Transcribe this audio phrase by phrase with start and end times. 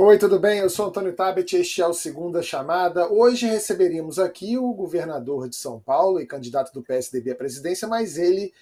[0.00, 0.60] Oi, tudo bem?
[0.60, 3.12] Eu sou Antônio Tabet, este é o Segunda Chamada.
[3.12, 8.16] Hoje receberíamos aqui o governador de São Paulo e candidato do PSDB à presidência, mas
[8.16, 8.54] ele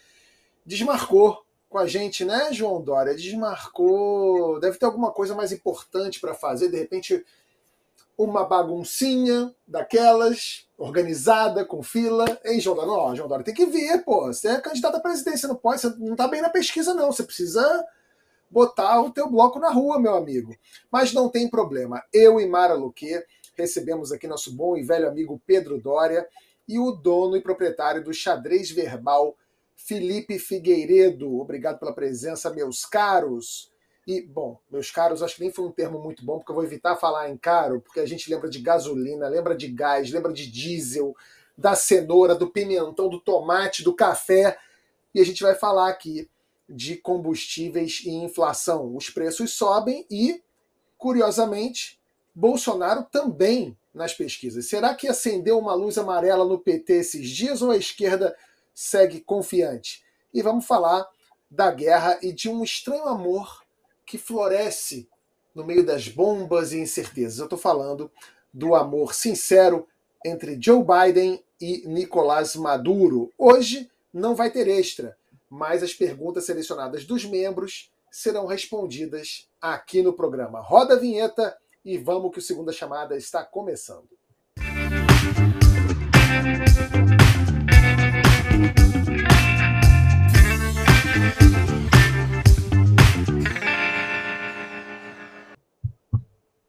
[0.64, 3.14] desmarcou com a gente, né, João Dória?
[3.14, 4.58] Desmarcou.
[4.60, 7.22] Deve ter alguma coisa mais importante para fazer, de repente,
[8.16, 12.24] uma baguncinha daquelas, organizada, com fila.
[12.44, 14.28] Ei, João Dória, não, João Dória tem que vir, pô.
[14.28, 17.12] Você é candidato à presidência, não pode, você não tá bem na pesquisa, não.
[17.12, 17.84] Você precisa
[18.50, 20.56] botar o teu bloco na rua, meu amigo.
[20.90, 22.02] Mas não tem problema.
[22.12, 23.22] Eu e Mara Luque
[23.56, 26.26] recebemos aqui nosso bom e velho amigo Pedro Dória
[26.68, 29.36] e o dono e proprietário do xadrez verbal
[29.76, 31.38] Felipe Figueiredo.
[31.38, 33.70] Obrigado pela presença, meus caros.
[34.06, 36.64] E, bom, meus caros, acho que nem foi um termo muito bom, porque eu vou
[36.64, 40.48] evitar falar em caro, porque a gente lembra de gasolina, lembra de gás, lembra de
[40.48, 41.14] diesel,
[41.58, 44.56] da cenoura, do pimentão, do tomate, do café.
[45.12, 46.28] E a gente vai falar aqui
[46.68, 48.94] de combustíveis e inflação.
[48.94, 50.42] Os preços sobem e,
[50.98, 52.00] curiosamente,
[52.34, 54.68] Bolsonaro também nas pesquisas.
[54.68, 58.36] Será que acendeu uma luz amarela no PT esses dias ou a esquerda
[58.74, 60.04] segue confiante?
[60.34, 61.08] E vamos falar
[61.50, 63.62] da guerra e de um estranho amor
[64.04, 65.08] que floresce
[65.54, 67.38] no meio das bombas e incertezas.
[67.38, 68.10] Eu estou falando
[68.52, 69.86] do amor sincero
[70.24, 73.32] entre Joe Biden e Nicolás Maduro.
[73.38, 75.16] Hoje não vai ter extra
[75.56, 80.60] mas as perguntas selecionadas dos membros serão respondidas aqui no programa.
[80.60, 84.08] Roda a vinheta e vamos que o segunda chamada está começando.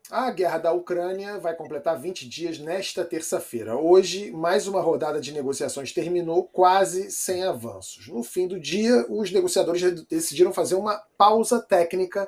[0.10, 3.76] A guerra da Ucrânia vai completar 20 dias nesta terça-feira.
[3.76, 8.08] Hoje, mais uma rodada de negociações terminou quase sem avanços.
[8.08, 12.26] No fim do dia, os negociadores decidiram fazer uma pausa técnica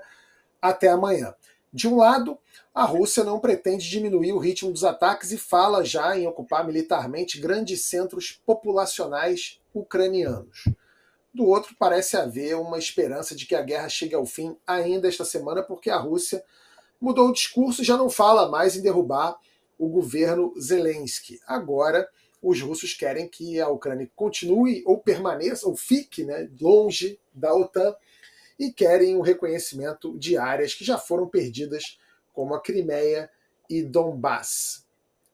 [0.62, 1.34] até amanhã.
[1.72, 2.38] De um lado,
[2.76, 7.40] a Rússia não pretende diminuir o ritmo dos ataques e fala já em ocupar militarmente
[7.40, 10.66] grandes centros populacionais ucranianos.
[11.34, 15.24] Do outro, parece haver uma esperança de que a guerra chegue ao fim ainda esta
[15.24, 16.44] semana, porque a Rússia
[17.00, 19.38] mudou o discurso e já não fala mais em derrubar
[19.78, 21.40] o governo Zelensky.
[21.48, 22.08] Agora,
[22.42, 27.96] os russos querem que a Ucrânia continue ou permaneça, ou fique né, longe da OTAN
[28.58, 31.98] e querem o reconhecimento de áreas que já foram perdidas,
[32.34, 33.30] como a Crimeia
[33.70, 34.86] e Donbass.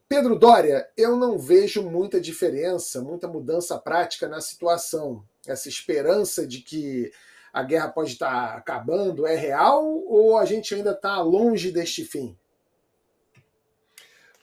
[0.08, 5.24] Pedro Dória, eu não vejo muita diferença, muita mudança prática na situação.
[5.44, 7.10] Essa esperança de que
[7.56, 12.38] a guerra pode estar acabando é real ou a gente ainda está longe deste fim?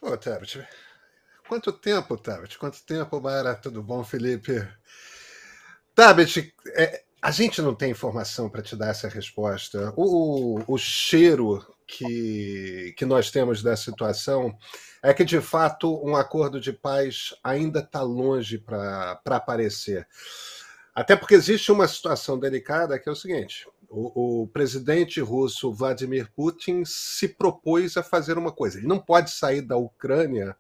[0.02, 0.68] Ô, Tabit,
[1.48, 2.58] quanto tempo, Tabit?
[2.58, 3.54] Quanto tempo, Mara?
[3.54, 4.68] Tudo bom, Felipe?
[5.94, 9.94] Tabit, é, a gente não tem informação para te dar essa resposta.
[9.96, 14.58] O, o cheiro que, que nós temos da situação
[15.04, 20.08] é que, de fato, um acordo de paz ainda está longe para aparecer.
[20.94, 26.32] Até porque existe uma situação delicada que é o seguinte: o, o, presidente russo Vladimir
[26.36, 28.78] Putin se propôs a fazer uma coisa.
[28.78, 30.56] Ele não pode sair da Ucrânia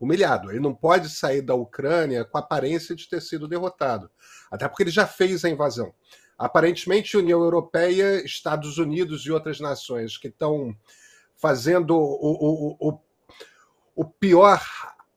[0.00, 4.10] humilhado, ele não pode sair da Ucrânia com a aparência de ter sido derrotado.
[4.50, 5.94] Até porque ele já fez a invasão.
[6.38, 10.76] Aparentemente, União Europeia, Estados Unidos e outras nações que estão
[11.36, 13.00] fazendo o, o, o,
[13.94, 14.60] o pior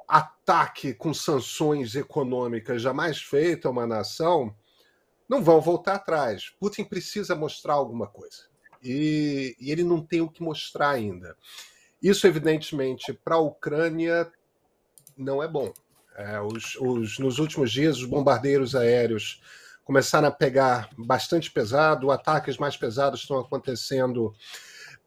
[0.08, 4.56] ataque com sanções econômicas jamais feito a uma nação,
[5.28, 6.54] não vão voltar atrás.
[6.60, 8.44] Putin precisa mostrar alguma coisa.
[8.82, 11.36] E, e ele não tem o que mostrar ainda.
[12.02, 14.32] Isso, evidentemente, para a Ucrânia
[15.18, 15.74] não é bom.
[16.16, 19.42] É, os, os, nos últimos dias, os bombardeiros aéreos
[19.84, 24.34] começaram a pegar bastante pesado, ataques mais pesados estão acontecendo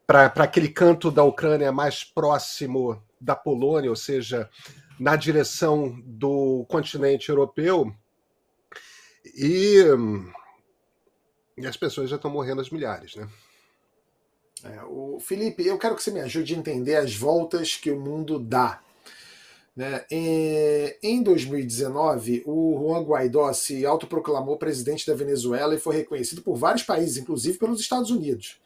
[0.07, 4.49] para aquele canto da Ucrânia mais próximo da Polônia, ou seja,
[5.01, 7.91] na direção do continente europeu
[9.35, 9.83] e,
[11.57, 13.27] e as pessoas já estão morrendo aos milhares, né?
[14.63, 17.99] É, o Felipe, eu quero que você me ajude a entender as voltas que o
[17.99, 18.83] mundo dá.
[19.75, 20.05] Né?
[21.03, 26.83] Em 2019, o Juan Guaidó se autoproclamou presidente da Venezuela e foi reconhecido por vários
[26.83, 28.61] países, inclusive pelos Estados Unidos,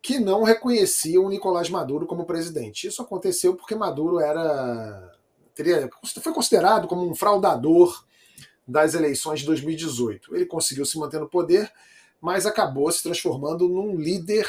[0.00, 2.86] que não reconheciam Nicolás Maduro como presidente.
[2.86, 5.20] Isso aconteceu porque Maduro era
[6.22, 8.04] foi considerado como um fraudador
[8.66, 10.34] das eleições de 2018.
[10.34, 11.70] Ele conseguiu se manter no poder,
[12.20, 14.48] mas acabou se transformando num líder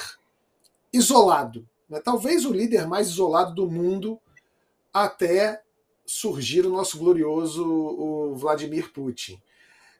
[0.91, 1.67] isolado.
[1.89, 1.99] Né?
[1.99, 4.19] Talvez o líder mais isolado do mundo
[4.93, 5.61] até
[6.05, 9.41] surgir o nosso glorioso o Vladimir Putin.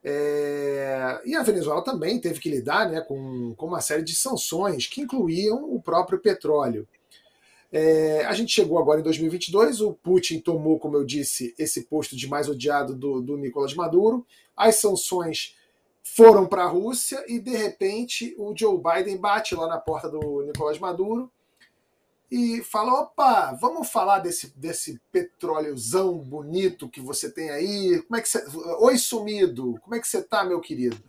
[0.04, 1.22] É...
[1.26, 5.02] E a Venezuela também teve que lidar né, com, com uma série de sanções que
[5.02, 6.88] incluíam o próprio petróleo.
[7.76, 12.16] É, a gente chegou agora em 2022, o Putin tomou, como eu disse, esse posto
[12.16, 14.24] de mais odiado do, do Nicolás Maduro,
[14.56, 15.56] as sanções
[16.04, 20.44] foram para a Rússia e, de repente, o Joe Biden bate lá na porta do
[20.44, 21.32] Nicolás Maduro
[22.30, 28.04] e fala: opa, vamos falar desse, desse petróleozão bonito que você tem aí.
[28.04, 28.44] Como é que você.
[28.82, 31.02] Oi, sumido, como é que você tá, meu querido?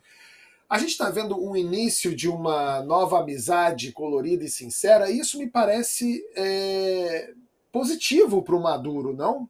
[0.69, 5.37] A gente está vendo um início de uma nova amizade colorida e sincera, e isso
[5.37, 7.33] me parece é,
[7.71, 9.49] positivo para o Maduro, não?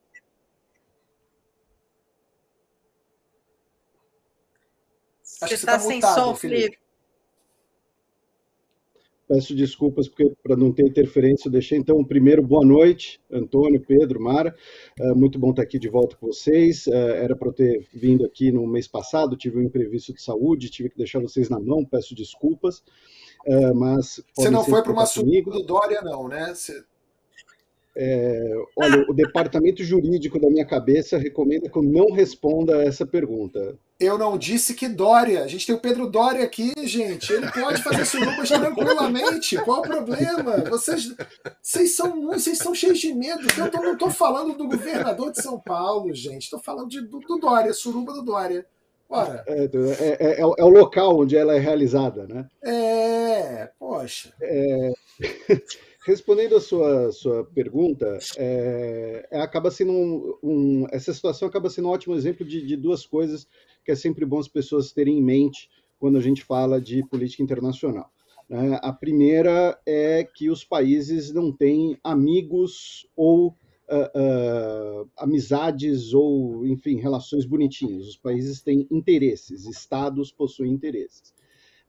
[5.41, 6.84] Acho você está tá sem mutado, som, Felipe.
[9.27, 10.07] Peço desculpas
[10.44, 11.48] para não ter interferência.
[11.48, 14.56] Eu deixei então primeiro boa noite, Antônio, Pedro, Mara.
[15.00, 16.86] Uh, muito bom estar aqui de volta com vocês.
[16.86, 20.69] Uh, era para eu ter vindo aqui no mês passado, tive um imprevisto de saúde,
[20.69, 21.83] tive que deixar vocês na mão.
[21.83, 22.83] Peço desculpas.
[23.48, 25.50] Uh, mas você não foi para uma comigo.
[25.50, 26.54] do Dória, não, né?
[26.54, 26.83] Você...
[27.98, 33.07] É, olha, o departamento jurídico da minha cabeça recomenda que eu não responda a essa
[33.07, 33.78] pergunta.
[33.97, 35.44] Eu não disse que Dória.
[35.44, 37.31] A gente tem o Pedro Dória aqui, gente.
[37.31, 39.57] Ele pode fazer surubas tranquilamente.
[39.63, 40.57] Qual o problema?
[40.69, 41.15] Vocês,
[41.62, 43.47] vocês são vocês são cheios de medo.
[43.57, 46.44] Eu tô, não estou falando do governador de São Paulo, gente.
[46.44, 48.65] Estou falando de, do, do, Dória, suruba do Dória.
[49.07, 49.44] Ora.
[49.47, 52.47] É, é, é, é, o local onde ela é realizada, né?
[52.63, 54.33] É, poxa.
[54.42, 54.92] É...
[56.06, 61.88] Respondendo a sua, sua pergunta, é, é, acaba sendo um, um, essa situação acaba sendo
[61.88, 63.48] um ótimo exemplo de, de, duas coisas
[63.84, 65.68] que é sempre bom as pessoas terem em mente
[65.98, 68.12] quando a gente fala de política internacional.
[68.48, 68.80] Né?
[68.84, 76.98] A primeira é que os países não têm amigos ou uh, uh, amizades ou, enfim,
[76.98, 78.10] relações bonitinhas.
[78.10, 81.34] Os países têm interesses, estados possuem interesses.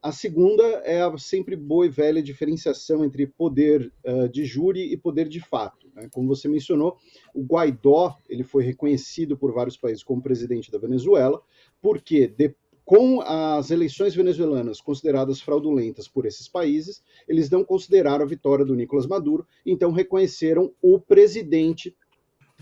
[0.07, 4.97] A segunda é a sempre boa e velha diferenciação entre poder uh, de júri e
[4.97, 5.89] poder de fato.
[5.93, 6.09] Né?
[6.13, 6.97] Como você mencionou,
[7.35, 11.43] o Guaidó ele foi reconhecido por vários países como presidente da Venezuela,
[11.83, 12.55] porque de,
[12.85, 18.77] com as eleições venezuelanas consideradas fraudulentas por esses países, eles não consideraram a vitória do
[18.77, 21.97] Nicolás Maduro, então reconheceram o presidente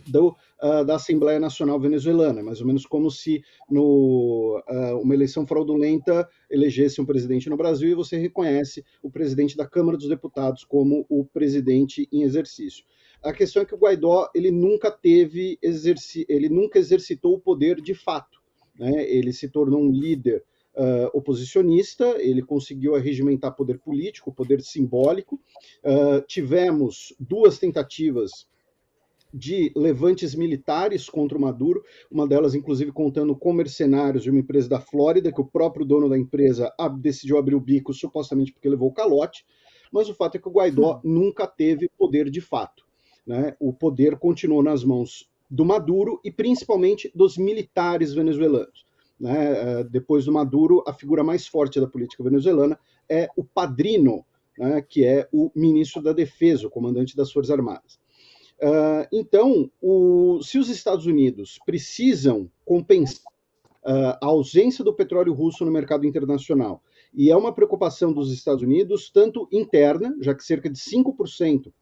[0.07, 5.47] do, uh, da Assembleia Nacional Venezuelana, mais ou menos como se no, uh, uma eleição
[5.47, 10.65] fraudulenta elegesse um presidente no Brasil e você reconhece o presidente da Câmara dos Deputados
[10.65, 12.85] como o presidente em exercício.
[13.23, 17.81] A questão é que o Guaidó ele nunca teve exerci ele nunca exercitou o poder
[17.81, 18.43] de fato.
[18.79, 19.09] Né?
[19.09, 20.43] Ele se tornou um líder
[20.77, 25.41] Uh, oposicionista, ele conseguiu arregimentar poder político, poder simbólico.
[25.85, 28.49] Uh, tivemos duas tentativas
[29.37, 34.69] de levantes militares contra o Maduro, uma delas, inclusive, contando com mercenários de uma empresa
[34.69, 38.89] da Flórida, que o próprio dono da empresa decidiu abrir o bico supostamente porque levou
[38.89, 39.45] o calote,
[39.91, 41.01] mas o fato é que o Guaidó hum.
[41.03, 42.85] nunca teve poder de fato.
[43.27, 43.57] Né?
[43.59, 48.87] O poder continuou nas mãos do Maduro e principalmente dos militares venezuelanos.
[49.19, 49.81] Né?
[49.81, 52.79] Eh, depois do Maduro, a figura mais forte da política venezuelana
[53.09, 54.25] é o padrino,
[54.57, 54.81] né?
[54.81, 57.99] que é o ministro da Defesa, o comandante das Forças Armadas.
[58.61, 63.33] Uh, então, o, se os Estados Unidos precisam compensar
[63.85, 68.63] uh, a ausência do petróleo russo no mercado internacional, e é uma preocupação dos Estados
[68.63, 71.73] Unidos, tanto interna, já que cerca de 5%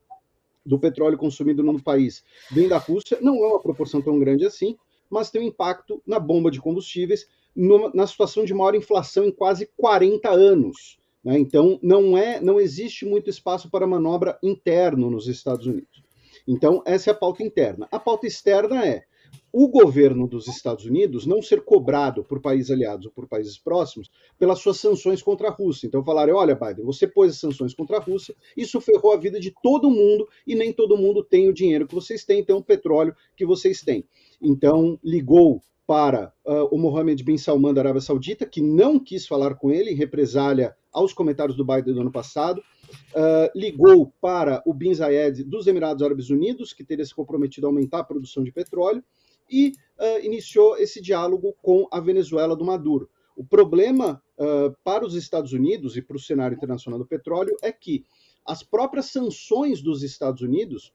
[0.64, 4.76] do petróleo consumido no país vem da Rússia, não é uma proporção tão grande assim,
[5.10, 9.30] mas tem um impacto na bomba de combustíveis, numa, na situação de maior inflação em
[9.30, 10.98] quase 40 anos.
[11.22, 11.38] Né?
[11.38, 16.01] Então, não, é, não existe muito espaço para manobra interno nos Estados Unidos.
[16.46, 17.88] Então, essa é a pauta interna.
[17.90, 19.04] A pauta externa é
[19.52, 24.10] o governo dos Estados Unidos não ser cobrado por países aliados ou por países próximos
[24.38, 25.86] pelas suas sanções contra a Rússia.
[25.86, 29.38] Então falarem, olha, Biden, você pôs as sanções contra a Rússia, isso ferrou a vida
[29.38, 32.62] de todo mundo e nem todo mundo tem o dinheiro que vocês têm, tem o
[32.62, 34.04] petróleo que vocês têm.
[34.40, 39.56] Então ligou para uh, o Mohammed bin Salman da Arábia Saudita, que não quis falar
[39.56, 44.74] com ele em represália aos comentários do Biden do ano passado, uh, ligou para o
[44.74, 48.52] Bin Zayed dos Emirados Árabes Unidos, que teria se comprometido a aumentar a produção de
[48.52, 49.02] petróleo,
[49.50, 53.08] e uh, iniciou esse diálogo com a Venezuela do Maduro.
[53.36, 57.72] O problema uh, para os Estados Unidos e para o cenário internacional do petróleo é
[57.72, 58.04] que
[58.46, 60.92] as próprias sanções dos Estados Unidos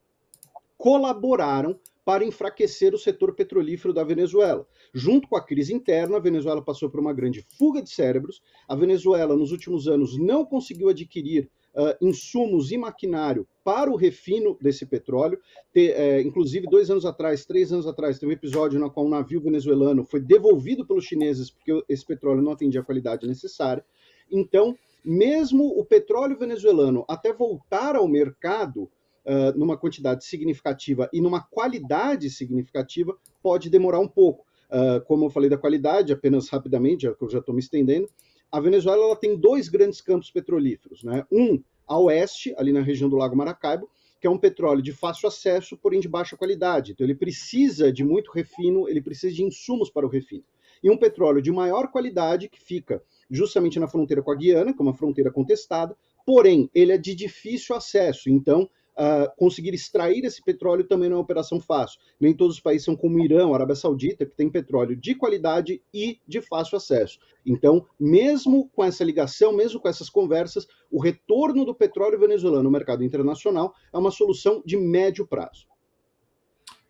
[0.78, 4.66] colaboraram para enfraquecer o setor petrolífero da Venezuela.
[4.94, 8.42] Junto com a crise interna, a Venezuela passou por uma grande fuga de cérebros.
[8.66, 14.58] A Venezuela, nos últimos anos, não conseguiu adquirir uh, insumos e maquinário para o refino
[14.62, 15.38] desse petróleo.
[15.74, 19.10] Te, é, inclusive, dois anos atrás, três anos atrás, teve um episódio no qual um
[19.10, 23.84] navio venezuelano foi devolvido pelos chineses porque esse petróleo não atendia a qualidade necessária.
[24.32, 28.90] Então, mesmo o petróleo venezuelano, até voltar ao mercado,
[29.28, 34.46] uh, numa quantidade significativa e numa qualidade significativa, pode demorar um pouco.
[34.70, 38.10] Uh, como eu falei da qualidade, apenas rapidamente, já que eu já estou me estendendo,
[38.52, 41.04] a Venezuela ela tem dois grandes campos petrolíferos.
[41.04, 41.26] Né?
[41.32, 45.28] Um a oeste, ali na região do Lago Maracaibo, que é um petróleo de fácil
[45.28, 46.92] acesso, porém de baixa qualidade.
[46.92, 50.44] Então ele precisa de muito refino, ele precisa de insumos para o refino.
[50.84, 54.80] E um petróleo de maior qualidade, que fica justamente na fronteira com a Guiana, que
[54.80, 58.30] é uma fronteira contestada, porém ele é de difícil acesso.
[58.30, 62.00] Então uh, conseguir extrair esse petróleo também não é uma operação fácil.
[62.20, 65.16] Nem todos os países são como o Irã, a Arábia Saudita, que tem petróleo de
[65.16, 67.20] qualidade e de fácil acesso.
[67.46, 72.72] Então, mesmo com essa ligação, mesmo com essas conversas, o retorno do petróleo venezuelano no
[72.72, 75.68] mercado internacional é uma solução de médio prazo.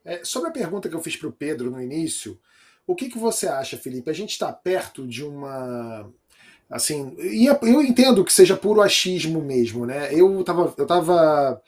[0.03, 2.39] É, sobre a pergunta que eu fiz para o Pedro no início,
[2.85, 4.09] o que, que você acha, Felipe?
[4.09, 6.09] A gente está perto de uma
[6.69, 11.61] assim e eu entendo que seja puro achismo mesmo né eu estava eu tava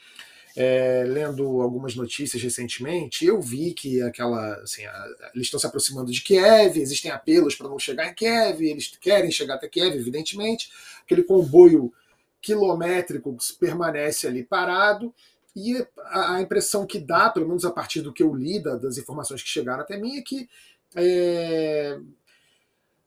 [0.56, 6.12] é, lendo algumas notícias recentemente, eu vi que aquela, assim, a, eles estão se aproximando
[6.12, 10.72] de Kiev, existem apelos para não chegar em Kiev, eles querem chegar até Kiev, evidentemente.
[11.04, 11.94] Aquele comboio
[12.42, 15.14] quilométrico permanece ali parado.
[15.56, 18.98] E a, a impressão que dá, pelo menos a partir do que eu li, das
[18.98, 20.48] informações que chegaram até mim, é que
[20.96, 22.00] é,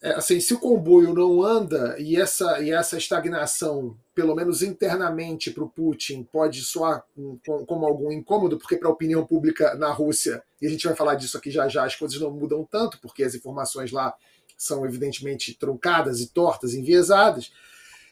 [0.02, 5.52] é, assim, se o comboio não anda e essa, e essa estagnação, pelo menos internamente
[5.52, 7.04] para o Putin, pode soar
[7.68, 11.14] como algum incômodo, porque para a opinião pública na Rússia, e a gente vai falar
[11.14, 14.12] disso aqui já já, as coisas não mudam tanto, porque as informações lá
[14.59, 17.52] são evidentemente truncadas e tortas, enviesadas.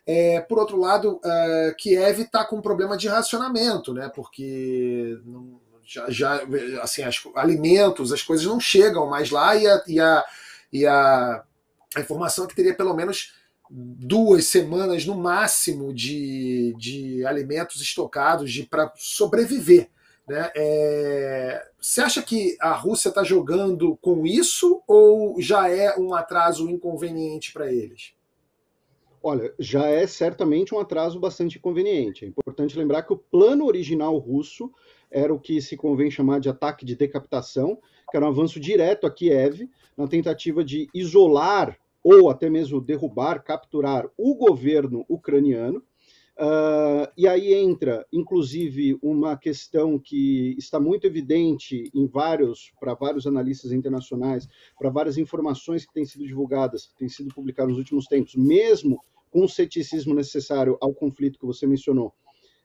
[0.06, 4.10] É, por outro lado, uh, Kiev está com um problema de racionamento, né?
[4.14, 6.40] Porque não, já, já
[6.82, 10.24] assim, as, alimentos, as coisas não chegam mais lá e a, e a,
[10.72, 11.44] e a
[11.94, 13.34] a informação é que teria pelo menos
[13.70, 19.88] duas semanas no máximo de, de alimentos estocados para sobreviver.
[20.28, 20.50] Né?
[20.56, 26.68] É, você acha que a Rússia está jogando com isso ou já é um atraso
[26.68, 28.12] inconveniente para eles?
[29.22, 32.24] Olha, já é certamente um atraso bastante inconveniente.
[32.24, 34.72] É importante lembrar que o plano original russo
[35.10, 37.78] era o que se convém chamar de ataque de decapitação,
[38.10, 43.42] que era um avanço direto a Kiev, na tentativa de isolar ou até mesmo derrubar,
[43.42, 45.82] capturar o governo ucraniano.
[46.38, 53.26] Uh, e aí entra, inclusive, uma questão que está muito evidente em vários, para vários
[53.26, 58.06] analistas internacionais, para várias informações que têm sido divulgadas, que têm sido publicadas nos últimos
[58.06, 58.98] tempos, mesmo
[59.30, 62.14] com o ceticismo necessário ao conflito que você mencionou.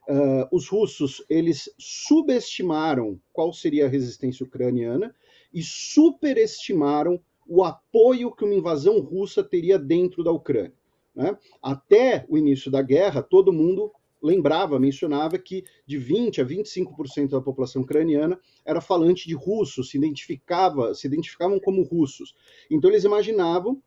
[0.07, 5.13] Uh, os russos eles subestimaram qual seria a resistência ucraniana
[5.55, 10.73] e superestimaram o apoio que uma invasão russa teria dentro da Ucrânia.
[11.15, 11.37] Né?
[11.63, 13.89] Até o início da guerra, todo mundo
[14.21, 19.97] lembrava, mencionava que de 20 a 25% da população ucraniana era falante de russo, se
[19.97, 22.35] identificava, se identificavam como russos.
[22.69, 23.81] Então eles imaginavam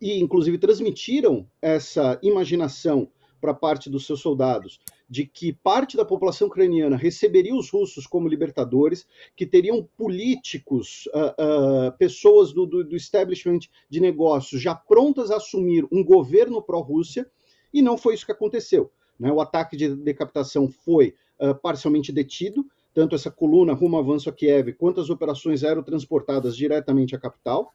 [0.00, 3.08] e inclusive transmitiram essa imaginação
[3.40, 8.28] para parte dos seus soldados de que parte da população ucraniana receberia os russos como
[8.28, 15.30] libertadores, que teriam políticos, uh, uh, pessoas do, do, do establishment de negócios já prontas
[15.30, 17.26] a assumir um governo pró-Rússia,
[17.72, 18.90] e não foi isso que aconteceu.
[19.18, 19.32] Né?
[19.32, 24.72] O ataque de decapitação foi uh, parcialmente detido, tanto essa coluna rumo avanço a Kiev,
[24.74, 27.72] quanto as operações aerotransportadas diretamente à capital.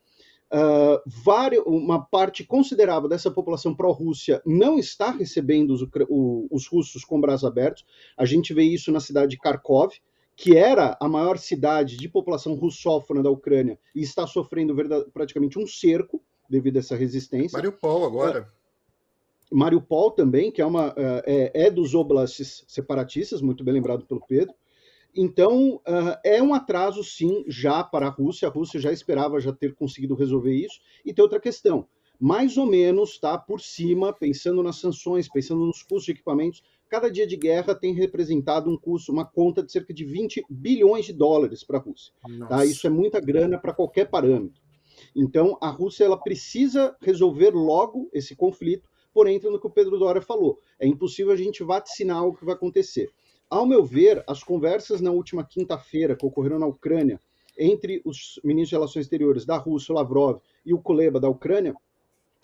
[0.54, 7.20] Uh, uma parte considerável dessa população pró-Rússia não está recebendo os, o, os, russos com
[7.20, 7.84] braços abertos.
[8.16, 9.94] A gente vê isso na cidade de Kharkov,
[10.36, 14.76] que era a maior cidade de população russófona da Ucrânia e está sofrendo
[15.12, 17.58] praticamente um cerco devido a essa resistência.
[17.58, 18.48] Mariupol agora.
[19.52, 24.06] Uh, Mariupol também, que é, uma, uh, é, é dos oblasts separatistas, muito bem lembrado
[24.06, 24.54] pelo Pedro.
[25.16, 28.48] Então, uh, é um atraso, sim, já para a Rússia.
[28.48, 30.80] A Rússia já esperava já ter conseguido resolver isso.
[31.06, 31.88] E tem outra questão.
[32.20, 37.10] Mais ou menos, tá, por cima, pensando nas sanções, pensando nos custos de equipamentos, cada
[37.10, 41.14] dia de guerra tem representado um custo, uma conta de cerca de 20 bilhões de
[41.14, 42.14] dólares para a Rússia.
[42.48, 42.66] Tá?
[42.66, 44.62] Isso é muita grana para qualquer parâmetro.
[45.16, 49.98] Então, a Rússia ela precisa resolver logo esse conflito, porém, entra no que o Pedro
[49.98, 50.60] Dória falou.
[50.80, 53.10] É impossível a gente vaticinar o que vai acontecer.
[53.54, 57.22] Ao meu ver, as conversas na última quinta-feira que ocorreram na Ucrânia
[57.56, 61.76] entre os ministros de Relações Exteriores da Rússia, Lavrov, e o Kuleba da Ucrânia,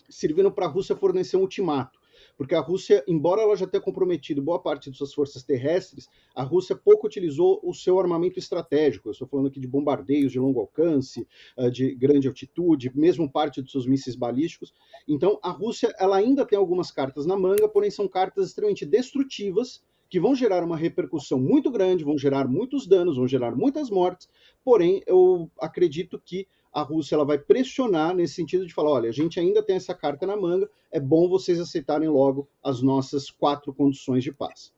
[0.08, 1.98] serviram para a Rússia fornecer um ultimato.
[2.36, 6.44] Porque a Rússia, embora ela já tenha comprometido boa parte de suas forças terrestres, a
[6.44, 9.08] Rússia pouco utilizou o seu armamento estratégico.
[9.08, 11.26] Eu estou falando aqui de bombardeios de longo alcance,
[11.56, 14.72] ah, de grande altitude, mesmo parte dos seus mísseis balísticos.
[15.08, 19.82] Então, a Rússia ela ainda tem algumas cartas na manga, porém são cartas extremamente destrutivas
[20.10, 24.28] que vão gerar uma repercussão muito grande, vão gerar muitos danos, vão gerar muitas mortes.
[24.64, 29.12] Porém, eu acredito que a Rússia ela vai pressionar nesse sentido de falar: olha, a
[29.12, 33.72] gente ainda tem essa carta na manga, é bom vocês aceitarem logo as nossas quatro
[33.72, 34.72] condições de paz.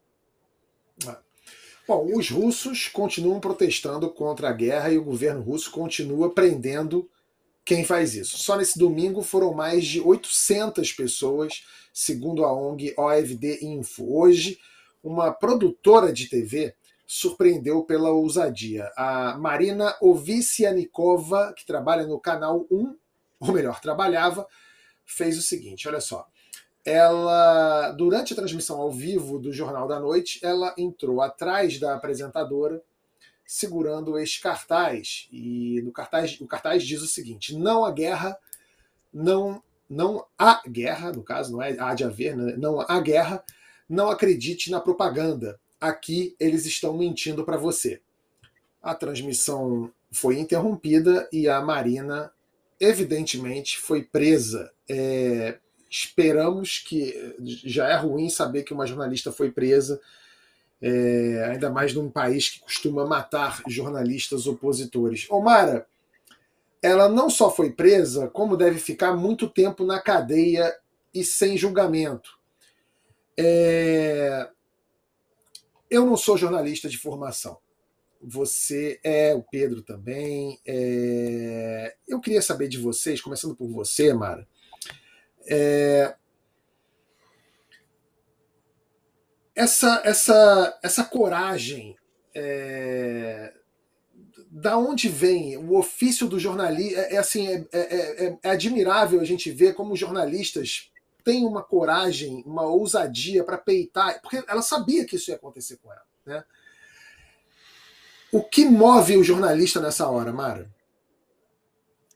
[1.08, 1.16] É.
[1.88, 7.10] Bom, os russos continuam protestando contra a guerra e o governo russo continua prendendo
[7.64, 8.38] quem faz isso.
[8.38, 14.04] Só nesse domingo foram mais de 800 pessoas, segundo a ONG OFD Info.
[14.14, 14.58] Hoje,
[15.02, 16.74] uma produtora de TV
[17.06, 18.90] surpreendeu pela ousadia.
[18.96, 22.96] A Marina Ovicianikova, que trabalha no canal 1,
[23.40, 24.46] ou melhor, trabalhava,
[25.04, 26.26] fez o seguinte: olha só.
[26.84, 32.82] Ela, durante a transmissão ao vivo do Jornal da Noite, ela entrou atrás da apresentadora
[33.46, 35.28] segurando este cartaz.
[35.30, 38.36] E no cartaz, o cartaz diz o seguinte: não há guerra,
[39.12, 42.54] não, não há guerra, no caso, não é há de haver, né?
[42.56, 43.44] não há guerra,
[43.88, 45.58] não acredite na propaganda.
[45.80, 48.00] Aqui eles estão mentindo para você.
[48.82, 52.32] A transmissão foi interrompida e a Marina,
[52.80, 54.70] evidentemente, foi presa.
[54.88, 55.58] É,
[55.90, 57.34] esperamos que.
[57.40, 60.00] Já é ruim saber que uma jornalista foi presa
[60.82, 65.30] é, ainda mais num país que costuma matar jornalistas opositores.
[65.30, 65.86] Omara,
[66.82, 70.76] ela não só foi presa, como deve ficar muito tempo na cadeia
[71.14, 72.36] e sem julgamento.
[73.38, 74.48] É...
[75.90, 77.58] Eu não sou jornalista de formação.
[78.20, 80.60] Você é, o Pedro também.
[80.66, 81.96] É...
[82.06, 84.46] Eu queria saber de vocês, começando por você, Mara.
[85.46, 86.14] É...
[89.54, 91.96] essa, essa, essa coragem,
[92.34, 93.52] é,
[94.50, 97.00] da onde vem o ofício do jornalista?
[97.00, 100.90] É, é assim, é, é, é, é, admirável a gente ver como jornalistas
[101.22, 105.92] têm uma coragem, uma ousadia para peitar, porque ela sabia que isso ia acontecer com
[105.92, 106.02] ela.
[106.24, 106.44] Né?
[108.32, 110.70] O que move o jornalista nessa hora, Mara?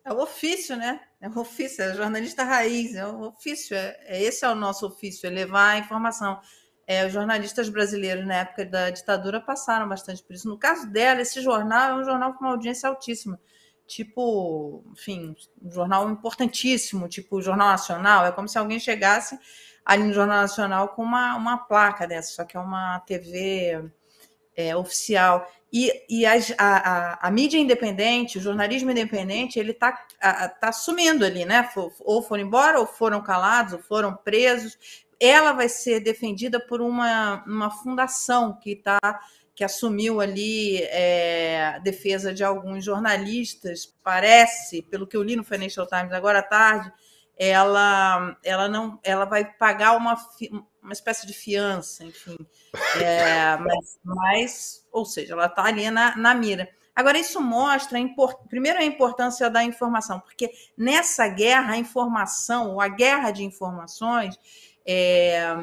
[0.05, 1.01] É o ofício, né?
[1.21, 4.55] É o ofício, é o jornalista raiz, é o ofício, é, é esse é o
[4.55, 6.41] nosso ofício, é levar a informação
[6.87, 10.49] é, os jornalistas brasileiros na época da ditadura passaram bastante por isso.
[10.49, 13.41] No caso dela, esse jornal é um jornal com uma audiência altíssima.
[13.87, 18.27] Tipo, enfim, um jornal importantíssimo, tipo o Jornal Nacional.
[18.27, 19.39] É como se alguém chegasse
[19.85, 23.91] ali no Jornal Nacional com uma, uma placa dessa, só que é uma TV
[24.57, 25.49] é, oficial.
[25.73, 29.93] E, e as, a, a, a, mídia independente, o jornalismo independente, ele está
[30.61, 31.69] tá sumindo ali, né?
[32.01, 34.79] Ou foram embora, ou foram calados, ou foram presos
[35.21, 38.99] ela vai ser defendida por uma, uma fundação que está
[39.57, 45.43] que assumiu ali é, a defesa de alguns jornalistas, parece, pelo que eu li no
[45.43, 46.93] Financial Times agora à tarde,
[47.39, 50.15] ela, ela não, ela vai pagar uma,
[50.83, 52.37] uma espécie de fiança, enfim,
[53.03, 56.69] é, mas, mas, ou seja, ela está ali na, na mira.
[56.95, 57.99] Agora, isso mostra,
[58.51, 64.39] primeiro, a importância da informação, porque nessa guerra, a informação, a guerra de informações,
[64.87, 65.57] é,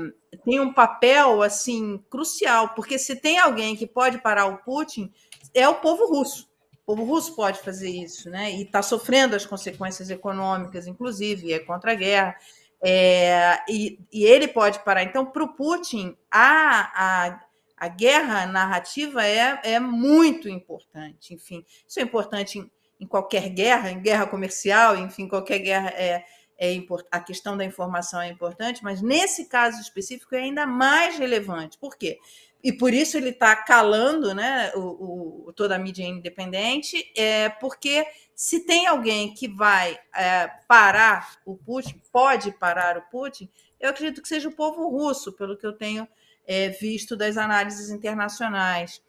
[0.43, 5.11] tem um papel assim crucial, porque se tem alguém que pode parar o Putin,
[5.53, 6.51] é o povo russo.
[6.83, 8.51] O povo russo pode fazer isso, né?
[8.51, 12.35] E está sofrendo as consequências econômicas, inclusive, é contra a guerra.
[12.83, 15.03] É, e, e, ele pode parar.
[15.03, 17.39] Então, para o Putin, a, a,
[17.77, 21.33] a guerra narrativa é, é muito importante.
[21.33, 26.25] Enfim, isso é importante em, em qualquer guerra, em guerra comercial, enfim, qualquer guerra é,
[26.63, 26.79] é
[27.11, 31.77] a questão da informação é importante, mas nesse caso específico é ainda mais relevante.
[31.77, 32.19] Por quê?
[32.63, 38.07] E por isso ele está calando né, o, o, toda a mídia independente, é, porque
[38.33, 44.21] se tem alguém que vai é, parar o Putin, pode parar o Putin, eu acredito
[44.21, 46.07] que seja o povo russo, pelo que eu tenho
[46.47, 49.01] é, visto das análises internacionais.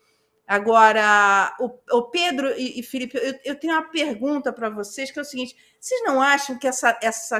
[0.46, 5.18] Agora, o, o Pedro e, e Felipe, eu, eu, tenho uma pergunta para vocês, que
[5.18, 7.38] é o seguinte: vocês não acham que essa, essa,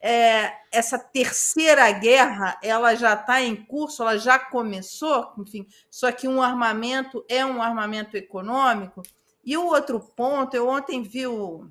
[0.00, 6.26] é, essa terceira guerra ela já está em curso, ela já começou, enfim, só que
[6.26, 9.02] um armamento é um armamento econômico?
[9.44, 11.68] E o outro ponto, eu ontem vi o,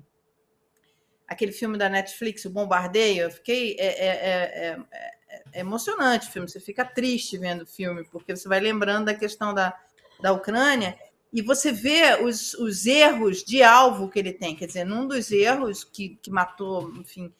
[1.26, 3.76] aquele filme da Netflix, O Bombardeio, eu fiquei.
[3.78, 5.06] É, é, é, é,
[5.52, 9.14] é emocionante o filme, você fica triste vendo o filme, porque você vai lembrando da
[9.14, 9.76] questão da
[10.20, 10.98] da Ucrânia,
[11.32, 14.56] e você vê os, os erros de alvo que ele tem.
[14.56, 17.32] Quer dizer, num dos erros que, que matou, enfim,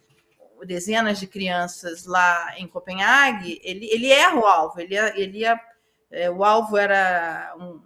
[0.66, 4.80] dezenas de crianças lá em Copenhague, ele, ele erra o alvo.
[4.80, 5.44] Ele, ele
[6.10, 7.80] é, o alvo era um,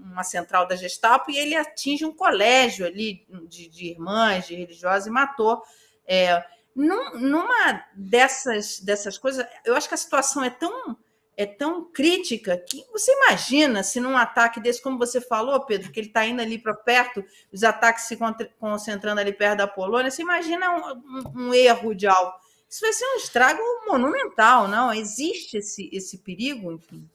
[0.00, 5.06] uma central da Gestapo e ele atinge um colégio ali de, de irmãs, de religiosas,
[5.06, 5.62] e matou.
[6.06, 10.96] É, num, numa dessas, dessas coisas, eu acho que a situação é tão
[11.38, 16.00] é tão crítica que você imagina se num ataque desse, como você falou, Pedro, que
[16.00, 18.18] ele está indo ali para perto, os ataques se
[18.58, 22.32] concentrando ali perto da Polônia, você imagina um, um, um, erro de algo.
[22.68, 24.92] Isso vai ser um estrago monumental, não?
[24.92, 27.08] Existe esse, esse perigo, enfim.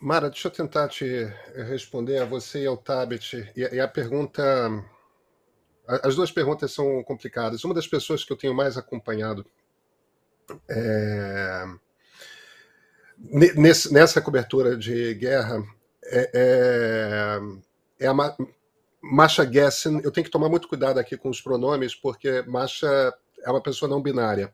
[0.00, 1.06] Mara, deixa eu tentar te
[1.68, 3.52] responder a você e ao Tabet.
[3.54, 4.42] E a pergunta.
[5.86, 7.62] As duas perguntas são complicadas.
[7.62, 9.46] Uma das pessoas que eu tenho mais acompanhado
[10.68, 11.64] é,
[13.18, 15.62] nesse, nessa cobertura de guerra
[16.04, 18.14] é, é, é a
[19.02, 20.00] Masha Gessen.
[20.02, 23.88] Eu tenho que tomar muito cuidado aqui com os pronomes, porque Masha é uma pessoa
[23.88, 24.52] não binária.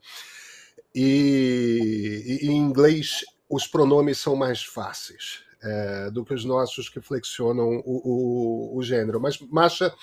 [0.95, 7.01] E, e em inglês os pronomes são mais fáceis é, do que os nossos que
[7.01, 9.21] flexionam o, o, o gênero.
[9.21, 9.95] Mas Masha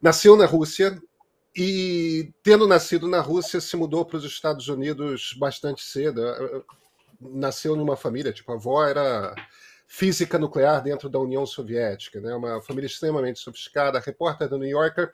[0.00, 1.00] nasceu na Rússia,
[1.54, 6.22] e tendo nascido na Rússia, se mudou para os Estados Unidos bastante cedo.
[7.20, 9.34] Nasceu numa família, tipo, a avó era
[9.86, 12.32] física nuclear dentro da União Soviética, né?
[12.32, 15.10] uma família extremamente sofisticada, repórter do New Yorker,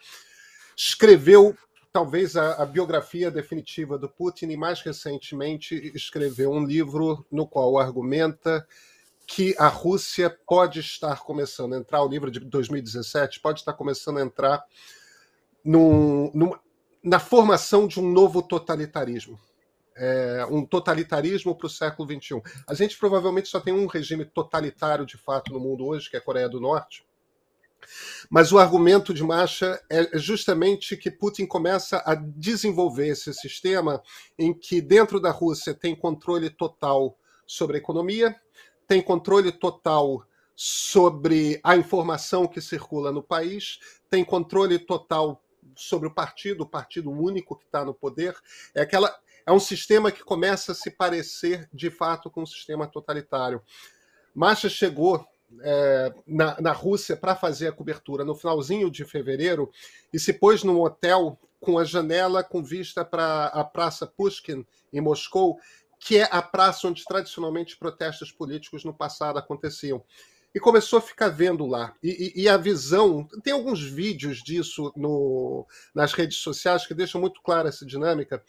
[0.77, 1.57] escreveu
[1.91, 7.79] talvez a, a, biografia definitiva do Putin e mais recentemente escreveu um livro no qual
[7.79, 8.69] argumenta
[9.27, 14.19] que a Rússia pode estar começando a entrar, o livro de 2017 pode estar começando
[14.19, 14.63] a entrar
[15.67, 16.53] num, num,
[17.03, 19.39] na formação de um novo totalitarismo.
[19.99, 22.43] É, um totalitarismo para o século XXI.
[22.69, 26.19] A gente provavelmente só tem um regime totalitário de fato no mundo hoje, que é
[26.19, 27.05] a Coreia do Norte.
[28.29, 34.03] Mas o argumento de Masha é justamente que Putin começa a desenvolver esse sistema
[34.39, 38.37] em que dentro da Rússia tem controle total sobre a economia,
[38.87, 43.79] tem controle total sobre a informação que circula no país,
[44.11, 45.43] tem controle total
[45.77, 48.35] sobre o partido, o partido único que está no poder.
[48.75, 49.15] É aquela
[49.47, 53.63] é um sistema que começa a se parecer de fato com um sistema totalitário.
[54.35, 55.25] Masha chegou
[55.61, 59.71] é, na, na Rússia para fazer a cobertura no finalzinho de fevereiro
[60.13, 65.01] e se pôs num hotel com a janela com vista para a Praça Pushkin em
[65.01, 65.59] Moscou,
[65.99, 70.05] que é a praça onde tradicionalmente protestos políticos no passado aconteciam
[70.57, 71.93] e começou a ficar vendo lá.
[72.03, 73.29] E, e, e, a visão.
[73.45, 78.43] Tem alguns vídeos disso no, nas redes sociais que deixam muito clara essa dinâmica.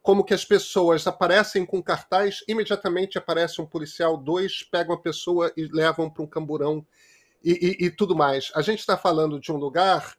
[0.00, 5.52] Como que as pessoas aparecem com cartaz, imediatamente aparece um policial, dois pegam a pessoa
[5.56, 6.86] e levam para um camburão
[7.42, 8.52] e, e tudo mais.
[8.54, 10.16] A gente está falando de um lugar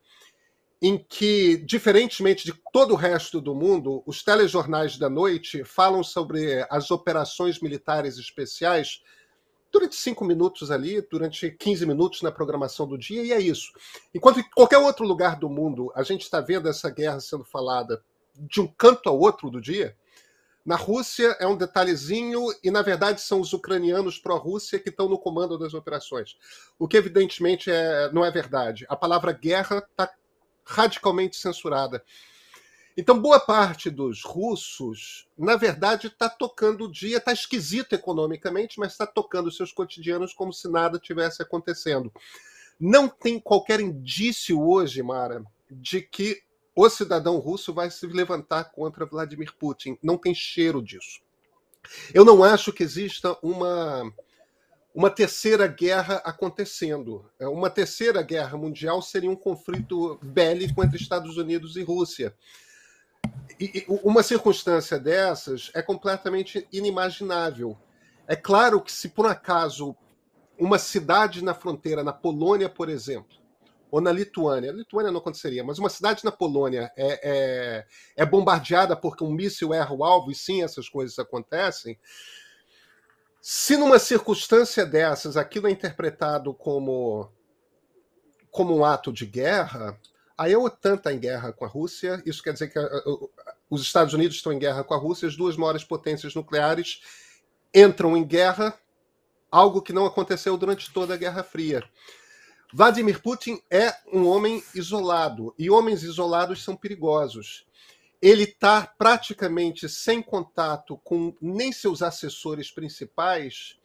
[0.81, 6.67] em que, diferentemente de todo o resto do mundo, os telejornais da noite falam sobre
[6.69, 9.01] as operações militares especiais
[9.71, 13.71] durante cinco minutos ali, durante 15 minutos na programação do dia, e é isso.
[14.13, 18.03] Enquanto em qualquer outro lugar do mundo a gente está vendo essa guerra sendo falada
[18.35, 19.95] de um canto ao outro do dia,
[20.65, 25.17] na Rússia é um detalhezinho, e na verdade são os ucranianos pró-Rússia que estão no
[25.17, 26.37] comando das operações.
[26.77, 28.85] O que evidentemente é, não é verdade.
[28.89, 30.11] A palavra guerra está
[30.63, 32.03] radicalmente censurada.
[32.99, 38.91] Então, boa parte dos russos, na verdade, está tocando o dia, está esquisito economicamente, mas
[38.91, 42.11] está tocando seus cotidianos como se nada tivesse acontecendo.
[42.77, 46.43] Não tem qualquer indício hoje, Mara, de que
[46.75, 49.97] o cidadão russo vai se levantar contra Vladimir Putin.
[50.03, 51.21] Não tem cheiro disso.
[52.13, 54.13] Eu não acho que exista uma
[54.93, 57.23] uma terceira guerra acontecendo.
[57.39, 62.35] É, uma terceira guerra mundial seria um conflito bélico entre Estados Unidos e Rússia
[63.59, 67.77] e, uma circunstância dessas é completamente inimaginável.
[68.27, 69.95] É claro que se por acaso
[70.57, 73.37] uma cidade na fronteira, na Polônia, por exemplo,
[73.91, 77.85] ou na Lituânia, a Lituânia não aconteceria, mas uma cidade na Polônia é, é,
[78.17, 81.97] é bombardeada porque um míssil erra o alvo, e sim, essas coisas acontecem.
[83.41, 87.31] Se numa circunstância dessas aquilo é interpretado como,
[88.51, 89.99] como um ato de guerra,
[90.39, 92.79] a OTAN está em guerra com a Rússia, isso quer dizer que
[93.69, 97.01] os Estados Unidos estão em guerra com a Rússia, as duas maiores potências nucleares
[97.75, 98.79] entram em guerra,
[99.51, 101.83] algo que não aconteceu durante toda a Guerra Fria.
[102.73, 107.67] Vladimir Putin é um homem isolado, e homens isolados são perigosos.
[108.21, 113.77] Ele está praticamente sem contato com nem seus assessores principais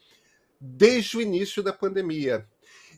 [0.61, 2.47] desde o início da pandemia.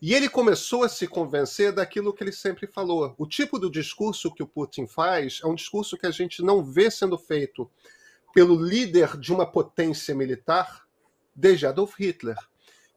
[0.01, 3.15] E ele começou a se convencer daquilo que ele sempre falou.
[3.19, 6.65] O tipo do discurso que o Putin faz é um discurso que a gente não
[6.65, 7.71] vê sendo feito
[8.35, 10.87] pelo líder de uma potência militar
[11.35, 12.37] desde Adolf Hitler,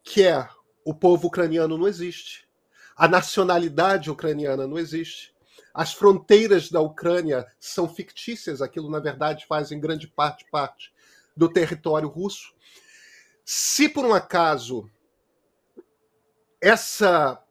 [0.04, 0.48] que é
[0.84, 2.48] o povo ucraniano não existe,
[2.96, 5.34] a nacionalidade ucraniana não existe,
[5.74, 10.92] as fronteiras da Ucrânia são fictícias, aquilo na verdade faz em grande parte parte
[11.38, 12.54] do território russo.
[13.46, 14.90] Se por um acaso
[16.62, 17.44] essa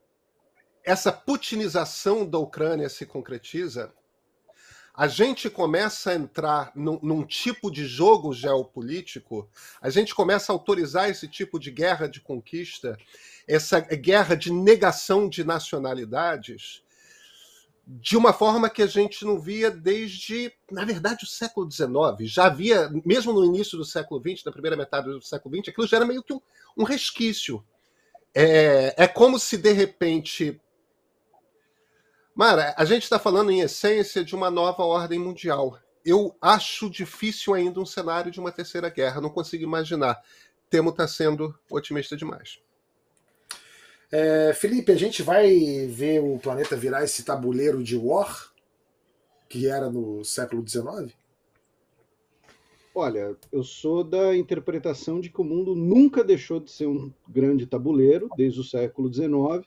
[0.85, 3.92] essa putinização da Ucrânia se concretiza,
[4.94, 9.49] a gente começa a entrar num, num, tipo de jogo geopolítico,
[9.81, 12.99] a gente começa a autorizar esse tipo de guerra de conquista,
[13.47, 16.83] essa guerra de negação de nacionalidades,
[17.87, 21.88] de uma forma que a gente não via desde, na verdade, o século XIX.
[22.23, 25.87] Já havia, mesmo no início do século XX, na primeira metade do século XX, aquilo
[25.87, 26.40] já era meio que um,
[26.77, 27.64] um resquício.
[28.40, 30.61] É, é como se, de repente,
[32.33, 35.77] Mara, a gente está falando em essência de uma nova ordem mundial.
[36.05, 40.22] Eu acho difícil ainda um cenário de uma terceira guerra, não consigo imaginar.
[40.70, 42.61] Temo está sendo otimista demais.
[44.12, 48.53] É, Felipe, a gente vai ver o planeta virar esse tabuleiro de war
[49.48, 51.12] que era no século XIX?
[52.99, 57.65] Olha, eu sou da interpretação de que o mundo nunca deixou de ser um grande
[57.65, 59.65] tabuleiro desde o século XIX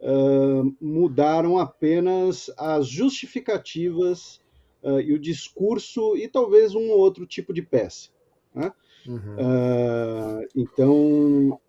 [0.00, 4.40] uh, mudaram apenas as justificativas
[4.82, 8.08] uh, e o discurso e talvez um outro tipo de peça.
[8.54, 8.72] Né?
[9.06, 9.18] Uhum.
[9.18, 11.60] Uh, então,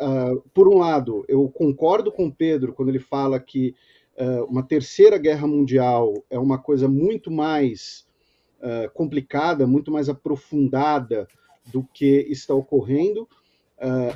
[0.54, 3.76] por um lado, eu concordo com o Pedro quando ele fala que
[4.48, 8.08] uma terceira guerra mundial é uma coisa muito mais
[8.94, 11.28] complicada, muito mais aprofundada
[11.72, 13.28] do que está ocorrendo.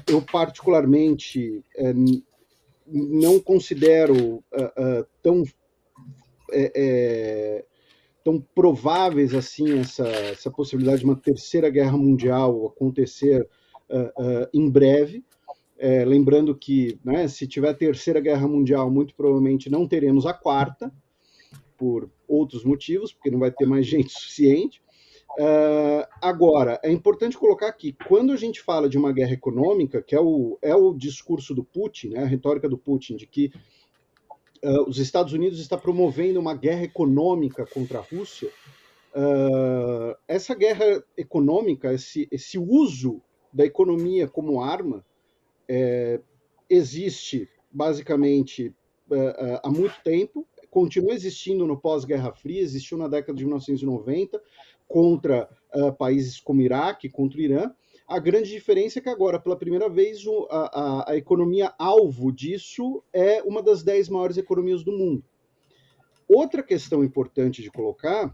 [0.08, 1.94] eu, particularmente, eh,
[2.88, 5.44] não considero uh, uh, tão
[6.50, 7.66] é, é,
[8.24, 13.48] tão prováveis assim essa, essa possibilidade de uma terceira guerra mundial acontecer
[13.90, 15.24] uh, em breve.
[15.78, 20.92] É, lembrando que, né, se tiver terceira guerra mundial, muito provavelmente não teremos a quarta,
[21.78, 24.82] por outros motivos, porque não vai ter mais gente suficiente.
[25.38, 30.16] Uh, agora, é importante colocar aqui, quando a gente fala de uma guerra econômica, que
[30.16, 33.52] é o, é o discurso do Putin, né, a retórica do Putin, de que
[34.64, 38.50] uh, os Estados Unidos está promovendo uma guerra econômica contra a Rússia,
[39.14, 43.22] uh, essa guerra econômica, esse, esse uso
[43.54, 45.06] da economia como arma,
[45.70, 46.20] é,
[46.70, 48.74] existe basicamente
[49.64, 54.42] há muito tempo, continua existindo no pós-Guerra Fria, existiu na década de 1990,
[54.88, 57.72] contra uh, países como Iraque, contra o Irã.
[58.08, 63.04] A grande diferença é que agora, pela primeira vez, o, a, a, economia alvo disso
[63.12, 65.24] é uma das dez maiores economias do mundo.
[66.28, 68.34] Outra questão importante de colocar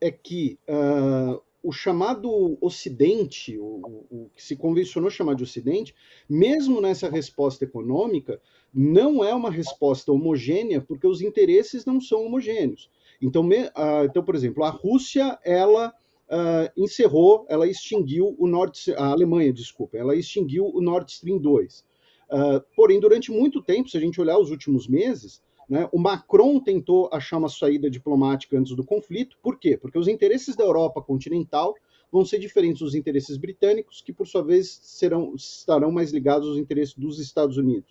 [0.00, 5.94] é que uh, o chamado Ocidente, o, o, que se convencionou chamar de Ocidente,
[6.28, 8.40] mesmo nessa resposta econômica,
[8.72, 12.90] não é uma resposta homogênea, porque os interesses não são homogêneos.
[13.20, 15.92] Então, me, uh, então por exemplo, a Rússia, ela
[16.30, 21.80] uh, encerrou, ela extinguiu o Nord, a Alemanha, desculpa, ela extinguiu o Nord Stream 2.
[21.80, 21.84] Uh,
[22.32, 26.58] ah, porém, durante muito tempo, se a gente olhar os últimos meses, né, o Macron
[26.58, 29.38] tentou achar uma saída diplomática antes do conflito.
[29.40, 29.76] Por quê?
[29.76, 31.76] Porque os interesses da Europa continental
[32.10, 36.58] vão ser diferentes dos interesses britânicos, que por sua vez serão, estarão mais ligados aos
[36.58, 37.88] interesses dos Estados Unidos.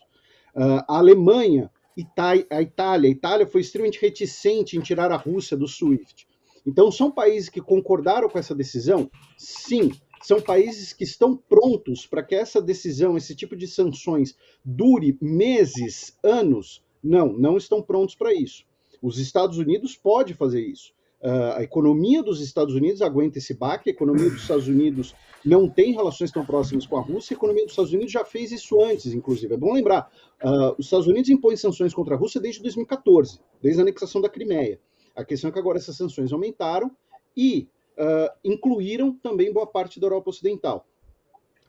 [0.54, 1.72] Uh, a Alemanha
[2.50, 3.10] a Itália.
[3.10, 6.28] A Itália foi extremamente reticente em tirar a Rússia do SWIFT.
[6.66, 9.10] Então, são países que concordaram com essa decisão?
[9.38, 9.92] Sim.
[10.22, 16.18] São países que estão prontos para que essa decisão, esse tipo de sanções, dure meses,
[16.22, 16.84] anos?
[17.04, 18.66] Não, não estão prontos para isso.
[19.02, 20.94] Os Estados Unidos pode fazer isso.
[21.22, 25.70] Uh, a economia dos Estados Unidos aguenta esse baque, a economia dos Estados Unidos não
[25.70, 28.82] tem relações tão próximas com a Rússia, a economia dos Estados Unidos já fez isso
[28.82, 29.54] antes, inclusive.
[29.54, 30.10] É bom lembrar,
[30.42, 34.30] uh, os Estados Unidos impõem sanções contra a Rússia desde 2014, desde a anexação da
[34.30, 34.80] Crimeia.
[35.14, 36.90] A questão é que agora essas sanções aumentaram
[37.36, 40.86] e uh, incluíram também boa parte da Europa Ocidental.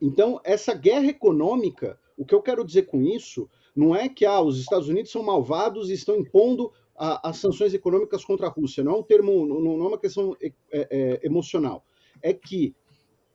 [0.00, 4.42] Então, essa guerra econômica, o que eu quero dizer com isso, não é que ah,
[4.42, 8.84] os Estados Unidos são malvados e estão impondo as sanções econômicas contra a Rússia.
[8.84, 11.82] Não é um termo, não, é uma questão é, é, emocional.
[12.20, 12.76] É que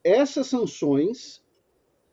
[0.03, 1.43] essas sanções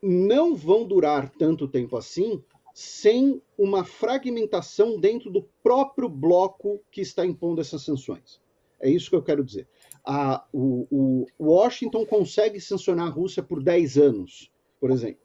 [0.01, 2.43] não vão durar tanto tempo assim
[2.73, 8.41] sem uma fragmentação dentro do próprio bloco que está impondo essas sanções.
[8.81, 9.69] É isso que eu quero dizer.
[10.03, 15.21] A, o, o Washington consegue sancionar a Rússia por 10 anos, por exemplo.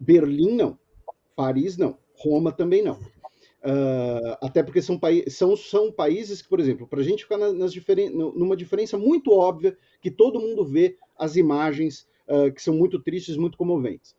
[0.00, 0.76] Berlim não.
[1.36, 1.96] Paris não.
[2.18, 2.98] Roma também não.
[3.60, 7.72] Uh, até porque são, são, são países que, por exemplo, para a gente ficar nas
[7.72, 13.00] diferen numa diferença muito óbvia, que todo mundo vê as imagens uh, que são muito
[13.00, 14.16] tristes, muito comoventes.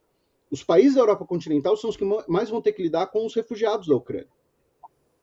[0.52, 3.34] Os países da Europa continental são os que mais vão ter que lidar com os
[3.34, 4.28] refugiados da Ucrânia.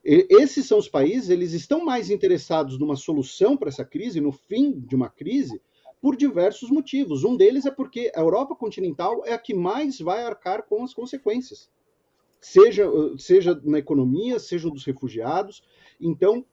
[0.04, 4.32] E, esses são os países, eles estão mais interessados numa solução para essa crise, no
[4.32, 5.60] fim de uma crise,
[6.00, 7.24] por diversos motivos.
[7.24, 10.94] Um deles é porque a Europa continental é a que mais vai arcar com as
[10.94, 11.68] consequências,
[12.46, 15.64] seja, seja na economia, seja dos refugiados.
[16.00, 16.44] Então,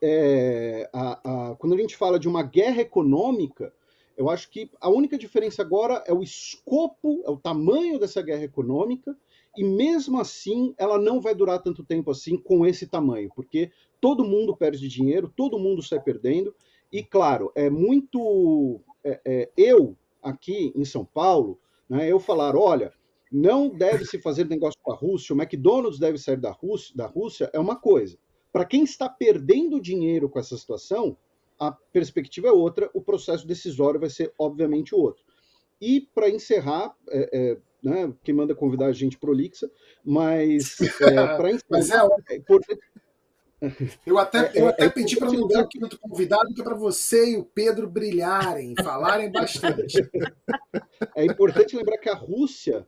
[0.00, 3.72] é, a, a, quando a gente fala de uma guerra econômica,
[4.16, 8.44] eu acho que a única diferença agora é o escopo, é o tamanho dessa guerra
[8.44, 9.14] econômica,
[9.56, 14.24] e mesmo assim ela não vai durar tanto tempo assim com esse tamanho, porque todo
[14.24, 16.54] mundo perde dinheiro, todo mundo sai perdendo,
[16.90, 18.80] e claro, é muito.
[19.04, 22.92] É, é, eu, aqui em São Paulo, né, eu falar: olha,
[23.30, 27.06] não deve se fazer negócio com a Rússia, o McDonald's deve sair da Rússia, da
[27.06, 28.18] Rússia é uma coisa.
[28.52, 31.16] Para quem está perdendo dinheiro com essa situação,
[31.58, 35.22] a perspectiva é outra, o processo decisório vai ser, obviamente, outro.
[35.80, 39.70] E, para encerrar, é, é, né, quem manda convidar a gente prolixa,
[40.04, 40.86] mas é,
[41.36, 42.80] para encerrar, mas é, é importante
[44.06, 46.64] eu até, eu é, até é, pedi para não dar aqui outro convidado, que é
[46.64, 49.98] para você e o Pedro brilharem, falarem bastante.
[51.16, 52.86] É importante lembrar que a Rússia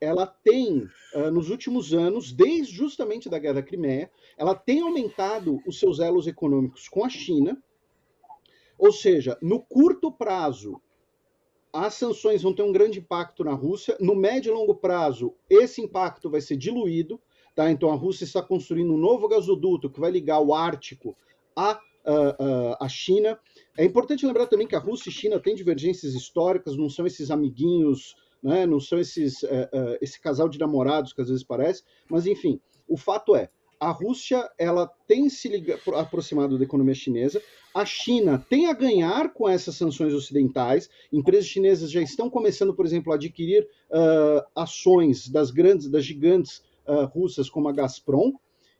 [0.00, 5.60] ela tem, uh, nos últimos anos, desde justamente da Guerra da Crimeia, ela tem aumentado
[5.66, 7.62] os seus elos econômicos com a China.
[8.78, 10.80] Ou seja, no curto prazo,
[11.72, 13.96] as sanções vão ter um grande impacto na Rússia.
[14.00, 17.20] No médio e longo prazo, esse impacto vai ser diluído.
[17.54, 17.70] Tá?
[17.70, 21.16] Então a Rússia está construindo um novo gasoduto que vai ligar o Ártico
[21.54, 23.38] à, à, à China.
[23.76, 27.30] É importante lembrar também que a Rússia e China têm divergências históricas, não são esses
[27.30, 28.66] amiguinhos, né?
[28.66, 32.60] não são esses, uh, uh, esse casal de namorados que às vezes parece, mas enfim,
[32.88, 33.50] o fato é,
[33.80, 35.50] a Rússia ela tem se
[35.94, 37.42] aproximado da economia chinesa,
[37.74, 42.84] a China tem a ganhar com essas sanções ocidentais, empresas chinesas já estão começando, por
[42.84, 48.32] exemplo, a adquirir uh, ações das grandes, das gigantes uh, russas como a Gazprom,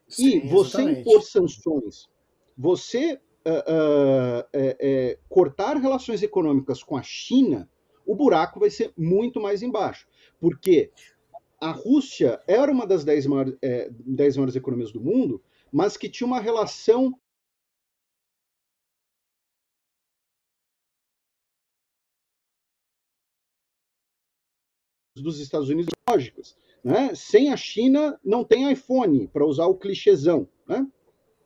[0.07, 1.01] Sim, e você exatamente.
[1.01, 2.09] impor sanções,
[2.59, 7.69] você uh, é, é, cortar relações econômicas com a China,
[8.11, 10.09] o buraco vai ser muito mais embaixo.
[10.41, 10.91] Porque
[11.61, 16.09] a Rússia era uma das dez maiores, é, dez maiores economias do mundo, mas que
[16.09, 17.17] tinha uma relação
[25.15, 26.57] dos Estados Unidos lógicas.
[26.83, 27.15] Né?
[27.15, 30.49] Sem a China, não tem iPhone, para usar o clichêzão.
[30.67, 30.85] Né?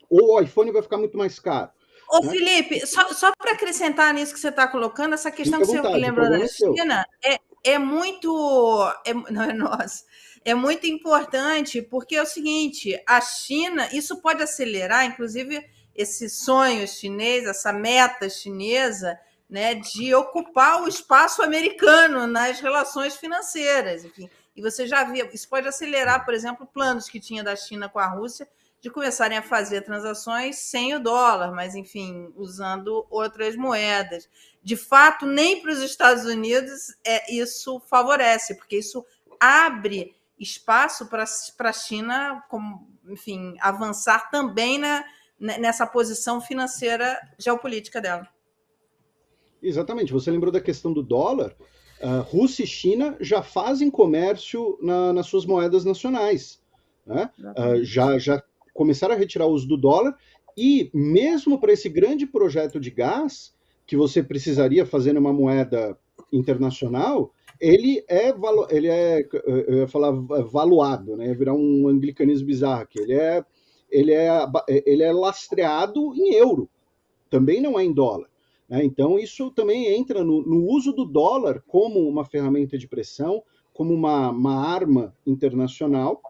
[0.09, 1.71] Ou o iPhone vai ficar muito mais caro.
[2.15, 2.31] Ô, né?
[2.31, 5.95] Felipe, só, só para acrescentar nisso que você está colocando, essa questão Fique que vontade,
[5.95, 8.93] você lembrou da é China é, é muito.
[9.05, 10.05] É, não é nossa.
[10.45, 16.87] É muito importante, porque é o seguinte: a China, isso pode acelerar, inclusive, esse sonho
[16.87, 19.19] chinês, essa meta chinesa,
[19.51, 24.05] né, de ocupar o espaço americano nas relações financeiras.
[24.05, 27.89] Enfim, e você já via, isso pode acelerar, por exemplo, planos que tinha da China
[27.89, 28.47] com a Rússia
[28.85, 34.29] de começarem a fazer transações sem o dólar, mas enfim, usando outras moedas.
[34.63, 39.03] De fato, nem para os Estados Unidos é, isso favorece, porque isso
[39.41, 41.25] abre espaço para
[41.61, 45.03] a China, como, enfim, avançar também na,
[45.41, 48.29] nessa posição financeira geopolítica dela.
[49.63, 50.13] Exatamente.
[50.13, 51.57] Você lembrou da questão do dólar?
[52.03, 56.63] Uh, Rússia e China já fazem comércio na, nas suas moedas nacionais.
[57.07, 57.31] Né?
[57.39, 58.43] Uh, já, já
[58.75, 60.15] começaram a retirar o uso do dólar
[60.57, 63.55] e mesmo para esse grande projeto de gás
[63.87, 65.99] que você precisaria fazer numa moeda
[66.33, 68.33] internacional, ele é,
[68.71, 71.29] ele é eu ia falar valuado, né?
[71.29, 73.01] Ia virar um anglicanismo bizarro aqui.
[73.01, 73.45] Ele é,
[73.91, 76.69] ele é, ele é lastreado em euro,
[77.31, 78.29] também não é em dólar.
[78.69, 78.85] Né?
[78.85, 83.93] Então, isso também entra no, no, uso do dólar como uma ferramenta de pressão, como
[83.93, 86.21] uma, uma arma internacional,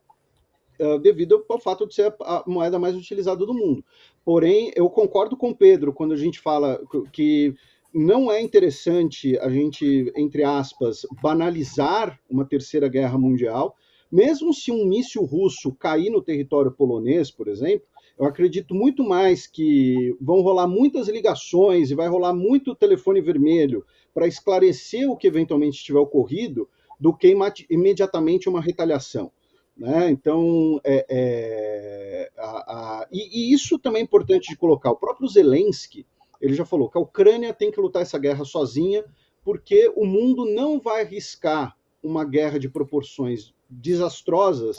[0.81, 3.85] uh, devido ao fato de ser a, a, moeda mais utilizada do mundo.
[4.25, 6.81] Porém, eu concordo com o Pedro quando a gente fala
[7.13, 7.55] que
[7.93, 13.77] não é interessante a gente, entre aspas, banalizar uma terceira guerra mundial,
[14.11, 17.87] mesmo se um míssil russo cair no território polonês, por exemplo,
[18.19, 23.85] eu acredito muito mais que vão rolar muitas ligações e vai rolar muito telefone vermelho
[24.13, 26.69] para esclarecer o que eventualmente tiver ocorrido
[26.99, 27.37] do que
[27.69, 29.33] imediatamente uma retaliação.
[29.77, 30.11] Né?
[30.11, 34.91] Então, é, é, a, a, e, e, isso também é importante de colocar.
[34.91, 36.07] O próprio Zelensky,
[36.41, 39.05] ele já falou que a Ucrânia tem que lutar essa guerra sozinha,
[39.43, 44.77] porque o mundo não vai arriscar uma guerra de proporções desastrosas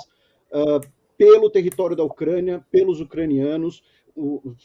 [0.52, 0.80] uh,
[1.18, 3.84] pelo território da Ucrânia, pelos ucranianos,
[4.16, 4.56] o,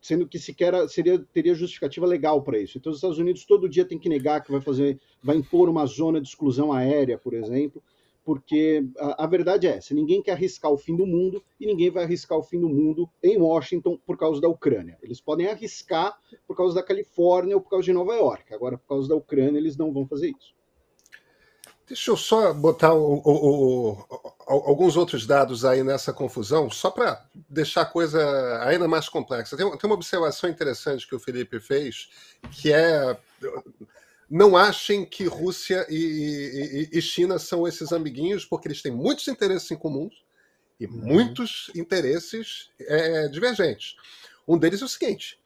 [0.00, 2.78] sendo que sequer seria, teria justificativa legal para isso.
[2.78, 5.86] Então, os Estados Unidos todo dia tem que negar que vai fazer, vai impor uma
[5.86, 7.82] zona de exclusão aérea, por exemplo,
[8.26, 11.92] porque a, a, verdade é essa: ninguém quer arriscar o fim do mundo e ninguém
[11.92, 14.98] vai arriscar o fim do mundo em Washington por causa da Ucrânia.
[15.00, 18.52] Eles podem arriscar por causa da Califórnia ou por causa de Nova York.
[18.52, 20.56] Agora, por causa da Ucrânia, eles não vão fazer isso.
[21.86, 27.24] Deixa eu só botar o, o, o, alguns outros dados aí nessa confusão, só para
[27.48, 29.56] deixar a coisa ainda mais complexa.
[29.56, 32.08] Tem, tem, uma observação interessante que o Felipe fez,
[32.50, 33.16] que é
[34.28, 39.28] não achem que Rússia e, e, e China são esses amiguinhos, porque eles têm muitos
[39.28, 40.24] interesses em comuns
[40.80, 40.92] e uhum.
[40.92, 43.96] muitos interesses é, divergentes.
[44.46, 45.38] Um deles é o seguinte: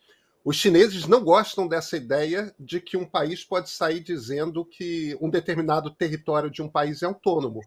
[0.45, 5.29] os chineses não gostam dessa ideia de que um país pode sair dizendo que um
[5.29, 7.61] determinado território de um país é autônomo,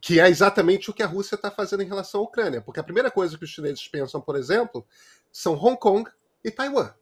[0.00, 2.62] que é exatamente o que a Rússia está fazendo em relação à Ucrânia.
[2.62, 4.86] Porque a primeira coisa que os chineses pensam, por exemplo,
[5.30, 6.10] são Hong Kong
[6.42, 6.94] e Taiwan.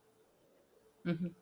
[1.07, 1.33] Uhum.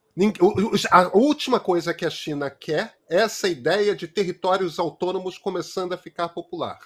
[0.90, 5.98] A última coisa que a China quer é essa ideia de territórios autônomos começando a
[5.98, 6.78] ficar popular.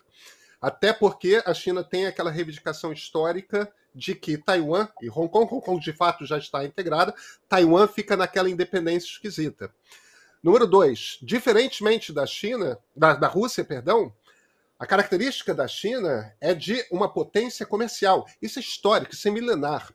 [0.60, 5.64] Até porque a China tem aquela reivindicação histórica de que Taiwan e Hong Kong, Hong
[5.64, 7.14] Kong de fato já está integrada,
[7.48, 9.74] Taiwan fica naquela independência esquisita.
[10.42, 14.12] Número dois, diferentemente da China, da, da Rússia, perdão,
[14.78, 18.26] a característica da China é de uma potência comercial.
[18.40, 19.92] Isso é histórico, isso é milenar.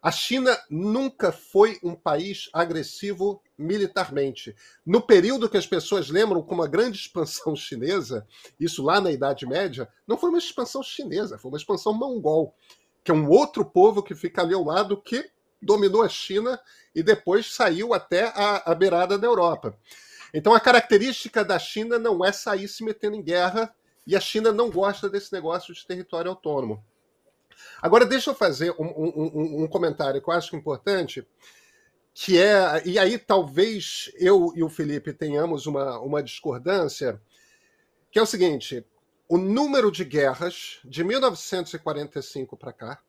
[0.00, 4.54] A China nunca foi um país agressivo militarmente.
[4.86, 8.26] No período que as pessoas lembram como a grande expansão chinesa,
[8.58, 12.54] isso lá na Idade Média, não foi uma expansão chinesa, foi uma expansão mongol
[13.08, 15.30] que é um outro povo que fica ali ao lado que
[15.62, 16.60] dominou a China
[16.94, 19.74] e depois saiu até a, a beirada da Europa.
[20.34, 23.74] Então a característica da China não é sair se metendo em guerra
[24.06, 26.84] e a China não gosta desse negócio de território autônomo.
[27.80, 31.26] Agora deixa eu fazer um, um, um comentário que eu acho importante,
[32.14, 37.20] que é e aí talvez eu e o Felipe tenhamos uma, uma discordância,
[38.10, 38.84] que é o seguinte:
[39.28, 43.00] o número de guerras de 1945 para cá,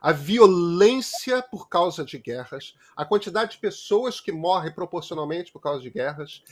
[0.00, 5.80] a violência por causa de guerras, a quantidade de pessoas que morrem proporcionalmente por causa
[5.80, 6.42] de guerras,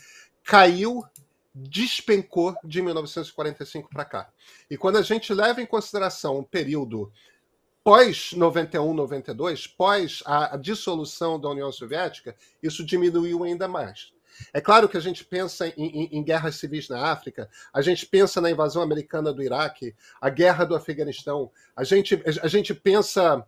[0.43, 1.03] caiu,
[1.53, 4.29] despencou de 1945 para cá.
[4.69, 7.11] E quando a gente leva em consideração o período
[7.87, 14.11] pós 91, 92, pós a dissolução da União Soviética, isso diminuiu ainda mais.
[14.51, 18.05] É claro que a gente pensa em, em, em, guerras civis na África, a gente
[18.05, 23.47] pensa na invasão americana do Iraque, a guerra do Afeganistão, a gente, a gente pensa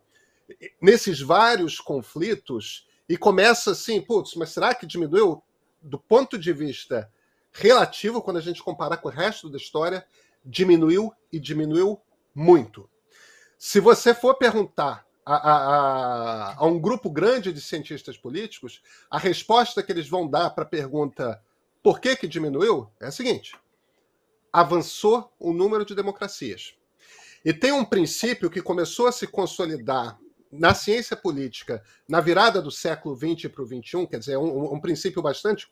[0.81, 5.43] nesses vários conflitos e começa assim, putz, mas será que diminuiu
[5.81, 7.11] do ponto de vista
[7.51, 10.05] relativo, quando a gente compara com o resto da história,
[10.45, 11.99] diminuiu e diminuiu
[12.33, 12.89] muito.
[13.61, 18.81] Se você for perguntar a, a, a, um grupo grande de cientistas políticos,
[19.11, 21.43] a resposta que eles vão dar para a pergunta
[21.83, 23.53] por que, que diminuiu é a seguinte:
[24.51, 26.73] avançou o número de democracias.
[27.43, 30.17] E tem um princípio que começou a se consolidar
[30.49, 34.79] na ciência política na virada do século XX para o XXI, quer dizer, um, um
[34.79, 35.67] princípio bastante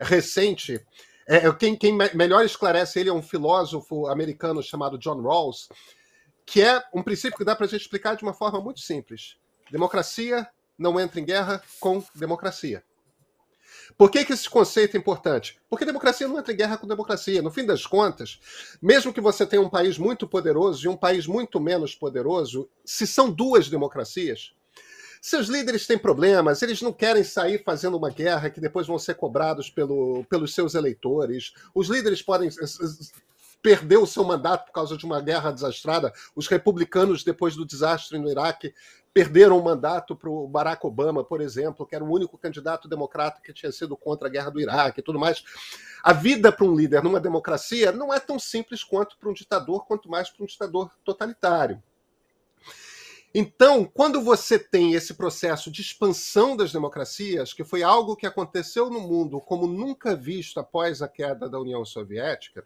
[0.00, 0.82] recente.
[1.26, 5.68] É, quem, quem melhor esclarece ele é um filósofo americano chamado John Rawls,
[6.48, 9.36] que é um princípio que dá para a gente explicar de uma forma muito simples.
[9.70, 12.82] Democracia não entra em guerra com democracia.
[13.98, 15.60] Por que, que esse conceito é importante?
[15.68, 17.42] Porque democracia não entra em guerra com democracia.
[17.42, 18.40] No fim das contas,
[18.80, 23.06] mesmo que você tenha um país muito poderoso e um país muito menos poderoso, se
[23.06, 24.54] são duas democracias,
[25.20, 29.16] seus líderes têm problemas, eles não querem sair fazendo uma guerra que depois vão ser
[29.16, 31.52] cobrados pelo, pelos seus eleitores.
[31.74, 32.48] Os líderes podem
[33.62, 36.12] perdeu o seu mandato por causa de uma guerra desastrada.
[36.34, 38.74] Os republicanos, depois do desastre no Iraque,
[39.12, 43.40] perderam o mandato para o Barack Obama, por exemplo, que era o único candidato democrata
[43.42, 45.42] que tinha sido contra a guerra do Iraque e tudo mais.
[46.02, 49.86] A vida para um líder numa democracia não é tão simples quanto para um ditador,
[49.86, 51.82] quanto mais para um ditador totalitário.
[53.34, 58.88] Então, quando você tem esse processo de expansão das democracias, que foi algo que aconteceu
[58.88, 62.64] no mundo como nunca visto após a queda da União Soviética,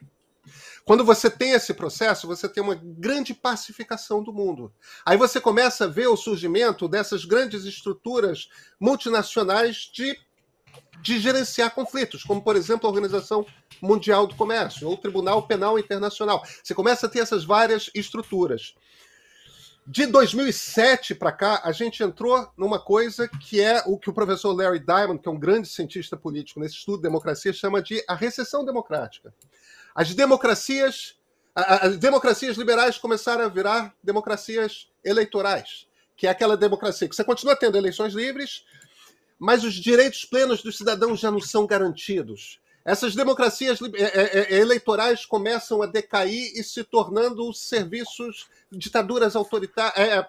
[0.84, 4.72] quando você tem esse processo, você tem uma grande pacificação do mundo.
[5.04, 8.48] Aí você começa a ver o surgimento dessas grandes estruturas
[8.80, 10.18] multinacionais de,
[11.00, 13.46] de gerenciar conflitos, como, por exemplo, a Organização
[13.80, 16.42] Mundial do Comércio ou o Tribunal Penal Internacional.
[16.62, 18.74] Você começa a ter essas várias estruturas.
[19.84, 24.52] De 2007 para cá, a gente entrou numa coisa que é o que o professor
[24.52, 28.14] Larry Diamond, que é um grande cientista político nesse estudo de democracia, chama de a
[28.14, 29.34] recessão democrática.
[29.94, 31.16] As democracias,
[31.54, 35.86] as democracias liberais começaram a virar democracias eleitorais,
[36.16, 38.64] que é aquela democracia que você continua tendo eleições livres,
[39.38, 42.60] mas os direitos plenos dos cidadãos já não são garantidos.
[42.84, 43.78] essas democracias
[44.50, 50.26] eleitorais começam a decair e se tornando serviços, ditaduras autoritárias,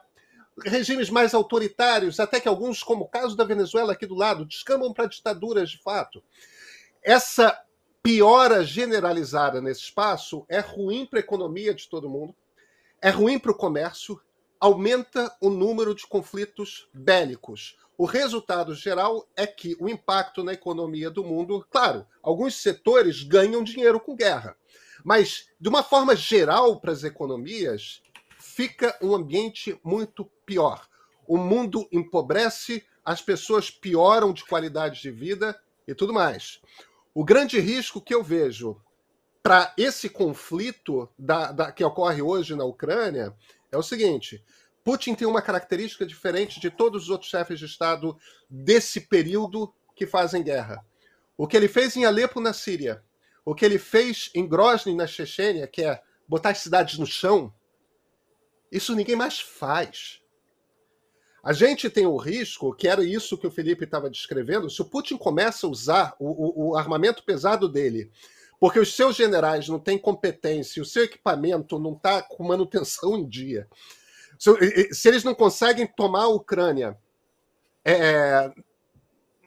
[0.63, 4.93] regimes mais autoritários, até que alguns, como o caso da Venezuela aqui do lado, descambam
[4.93, 6.23] para ditaduras de fato.
[7.01, 7.59] Essa
[8.03, 12.35] piora generalizada nesse espaço é ruim para a economia de todo mundo,
[13.01, 14.19] é ruim para o comércio,
[14.59, 17.77] aumenta o número de conflitos bélicos.
[17.97, 23.63] O resultado geral é que o impacto na economia do mundo, claro, alguns setores ganham
[23.63, 24.57] dinheiro com guerra,
[25.01, 28.01] mas de uma forma geral para as economias,
[28.37, 30.89] fica um ambiente muito pior.
[31.25, 36.59] O mundo empobrece, as pessoas pioram de qualidade de vida e tudo mais.
[37.13, 38.81] O grande risco que eu vejo
[39.43, 43.35] para esse conflito da, da, que ocorre hoje na Ucrânia
[43.71, 44.43] é o seguinte:
[44.83, 48.17] Putin tem uma característica diferente de todos os outros chefes de Estado
[48.49, 50.83] desse período que fazem guerra.
[51.37, 53.03] O que ele fez em Alepo, na Síria,
[53.45, 57.53] o que ele fez em Grozny, na Chechênia, que é botar as cidades no chão,
[58.71, 60.22] isso ninguém mais faz.
[61.43, 64.85] A gente tem o risco, que era isso que o Felipe estava descrevendo, se o
[64.85, 68.09] Putin começa a usar o, o, o armamento pesado dele,
[68.61, 73.27] porque os seus generais não têm competência, o seu equipamento não está com manutenção em
[73.27, 73.67] dia,
[74.39, 76.97] se, se, eles não conseguem tomar a Ucrânia
[77.83, 78.49] é,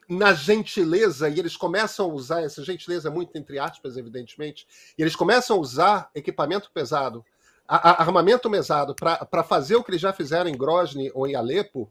[0.07, 4.67] na gentileza, e eles começam a usar essa gentileza, muito entre aspas, evidentemente,
[4.99, 7.25] e eles começam a usar equipamento pesado
[7.69, 11.91] armamento mesado para fazer o que eles já fizeram em Grozny ou em Alepo,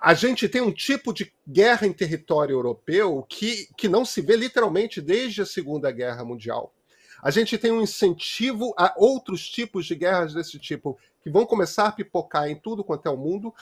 [0.00, 4.36] a gente tem um tipo de guerra em território europeu que, que não se vê
[4.36, 6.72] literalmente desde a Segunda Guerra Mundial.
[7.22, 11.86] A gente tem um incentivo a outros tipos de guerras desse tipo que vão começar
[11.86, 13.52] a pipocar em tudo quanto é o mundo.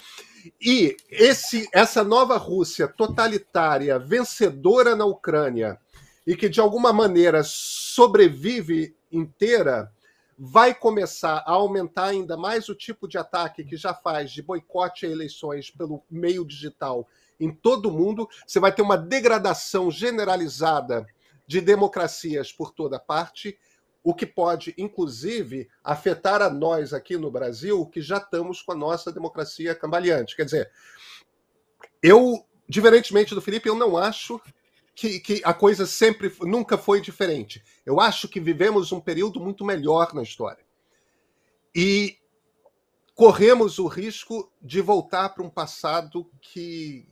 [0.61, 5.79] E esse, essa nova Rússia totalitária, vencedora na Ucrânia,
[6.27, 9.91] e que de alguma maneira sobrevive inteira,
[10.39, 15.07] vai começar a aumentar ainda mais o tipo de ataque que já faz de boicote
[15.07, 17.09] a eleições pelo meio digital
[17.39, 18.28] em todo o mundo.
[18.47, 21.07] Você vai ter uma degradação generalizada
[21.47, 23.59] de democracias por toda parte,
[24.03, 28.76] o que pode, inclusive, afetar a nós aqui no Brasil, que já estamos com a
[28.76, 30.37] nossa democracia cambaleante.
[30.37, 30.70] Quer dizer,
[32.03, 34.41] eu, diferentemente do Felipe, eu não acho
[34.95, 37.63] que, que, a coisa sempre, nunca foi diferente.
[37.85, 40.65] Eu acho que vivemos um período muito melhor na história.
[41.75, 42.17] E
[43.15, 47.09] corremos o risco de voltar para um passado que,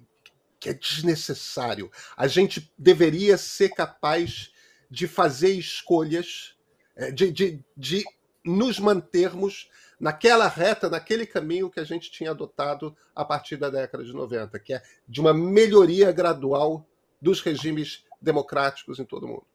[0.61, 1.91] que é desnecessário.
[2.16, 4.53] A gente deveria ser capaz
[4.89, 6.55] de fazer escolhas,
[6.95, 8.05] é, de, de, de
[8.45, 9.68] nos mantermos
[9.99, 14.59] naquela reta, naquele caminho que a gente tinha adotado a partir da década de 90,
[14.59, 16.87] que é de uma melhoria gradual
[17.22, 19.46] dos regimes democráticos em todo o mundo.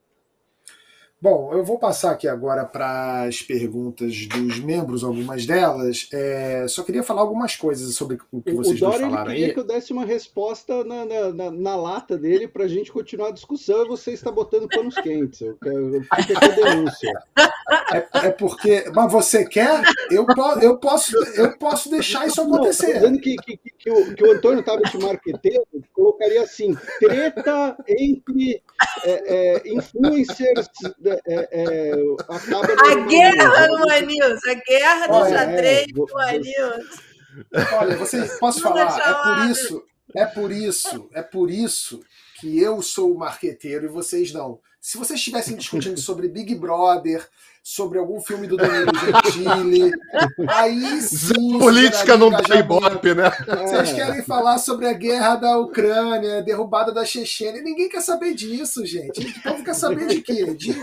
[1.19, 6.07] Bom, eu vou passar aqui agora para as perguntas dos membros, algumas delas.
[6.13, 9.53] É, só queria falar algumas coisas sobre o que vocês o Dória, falaram ele queria
[9.55, 13.29] que eu desse uma resposta na, na, na, na lata dele para a gente continuar
[13.29, 15.41] a discussão e você está botando panos quentes.
[15.41, 17.11] Eu quero a denúncia.
[17.91, 18.85] É, é, porque.
[18.93, 19.81] Mas você quer?
[20.11, 22.87] Eu, po, eu, posso, eu posso deixar isso acontecer.
[22.87, 28.61] Não, dizendo que, que, que, o, que o Antônio Tabet Marqueteiro colocaria assim: treta entre
[29.03, 30.69] é, é, influencers
[31.07, 31.91] é, é,
[32.29, 35.87] acaba a guerra no News, a guerra do xadrez
[36.27, 36.85] é, News.
[37.73, 39.85] Olha, vocês posso falar, é por isso,
[40.15, 41.99] é por isso, é por isso
[42.39, 44.59] que eu sou o marqueteiro e vocês não.
[44.79, 47.27] Se vocês estivessem discutindo sobre Big Brother,
[47.69, 49.91] sobre algum filme do Danilo Gentili.
[50.47, 51.59] Aí sim.
[51.59, 53.29] Política não dá ibope, né?
[53.45, 57.61] Vocês querem falar sobre a guerra da Ucrânia, derrubada da Chechênia.
[57.61, 59.19] Ninguém quer saber disso, gente.
[59.19, 60.53] O povo quer saber de quê?
[60.53, 60.73] De,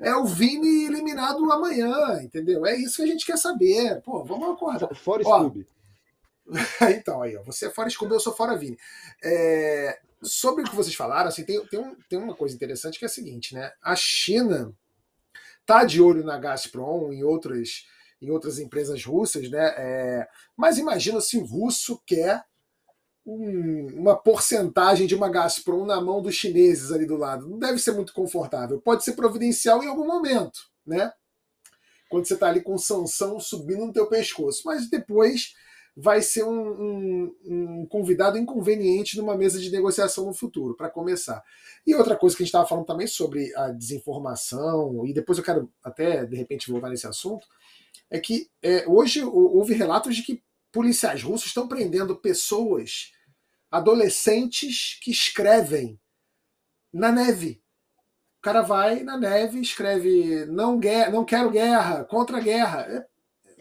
[0.00, 2.64] é o Vini eliminado amanhã, entendeu?
[2.64, 4.00] É isso que a gente quer saber.
[4.02, 4.94] Pô, vamos acordar.
[4.94, 5.66] Fora Scooby.
[6.96, 8.78] então, aí, ó, você é fora Scooby, eu sou fora Vini.
[9.24, 13.04] É, sobre o que vocês falaram, assim, tem, tem, um, tem uma coisa interessante que
[13.04, 13.72] é a seguinte, né?
[13.82, 14.74] A China
[15.60, 17.86] está de olho na Gazprom em outras,
[18.20, 19.74] em outras empresas russas, né?
[19.76, 22.44] É, mas imagina se o russo quer
[23.24, 27.46] um, uma porcentagem de uma Gazprom na mão dos chineses ali do lado.
[27.48, 28.80] Não deve ser muito confortável.
[28.80, 31.12] Pode ser providencial em algum momento, né?
[32.08, 34.62] Quando você está ali com sanção subindo no teu pescoço.
[34.64, 35.54] Mas depois
[36.00, 41.42] vai ser um, um, um, convidado inconveniente numa mesa de negociação no futuro, para começar.
[41.84, 45.44] E outra coisa que a gente estava falando também sobre a desinformação, e depois eu
[45.44, 47.44] quero até de repente voltar nesse assunto,
[48.08, 50.40] é que é, hoje houve relatos de que
[50.70, 53.12] policiais russos estão prendendo pessoas,
[53.68, 55.98] adolescentes que escrevem
[56.92, 57.60] na neve.
[58.40, 62.82] cara vai na neve, escreve não, guerra, não quero guerra, contra a guerra.
[62.82, 63.06] É,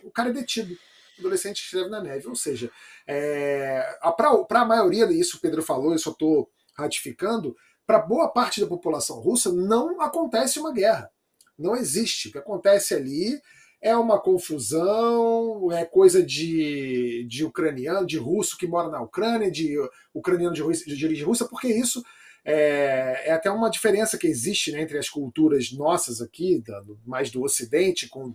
[0.04, 0.78] o cara é detido.
[1.20, 2.28] Adolescente escreve na neve.
[2.28, 2.72] Ou seja,
[3.06, 7.56] é, para a maioria disso o Pedro falou, eu só estou ratificando,
[7.86, 11.10] para boa parte da população russa não acontece uma guerra.
[11.58, 12.28] Não existe.
[12.28, 13.42] O que acontece ali
[13.82, 19.76] é uma confusão, é coisa de, de ucraniano, de russo que mora na Ucrânia, de
[20.14, 22.04] ucraniano de, de origem russa, porque isso
[22.44, 27.30] é, é, até uma diferença que existe né, entre as culturas nossas aqui, da, mais
[27.30, 28.34] do Ocidente, com,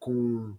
[0.00, 0.56] com,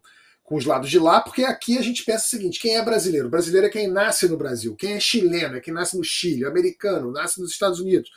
[0.47, 3.27] com os lados de lá, porque aqui a gente pensa o seguinte: quem é brasileiro?
[3.27, 6.45] O brasileiro é quem nasce no Brasil, quem é chileno é quem nasce no Chile,
[6.45, 8.09] americano, nasce nos Estados Unidos.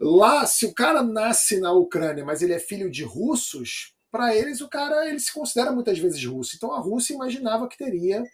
[0.00, 4.60] Lá, se o cara nasce na Ucrânia, mas ele é filho de russos, para eles
[4.60, 6.56] o cara ele se considera muitas vezes russo.
[6.56, 8.24] Então a Rússia imaginava que teria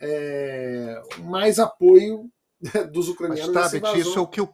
[0.00, 2.28] é, mais apoio
[2.90, 3.54] dos ucranianos.
[3.54, 4.52] Mas, Tabet, isso é o que o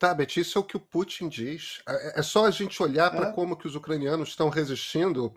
[0.00, 1.82] Tabet, isso é o que o Putin diz.
[1.86, 3.32] É, é só a gente olhar para é.
[3.32, 5.32] como que os ucranianos estão resistindo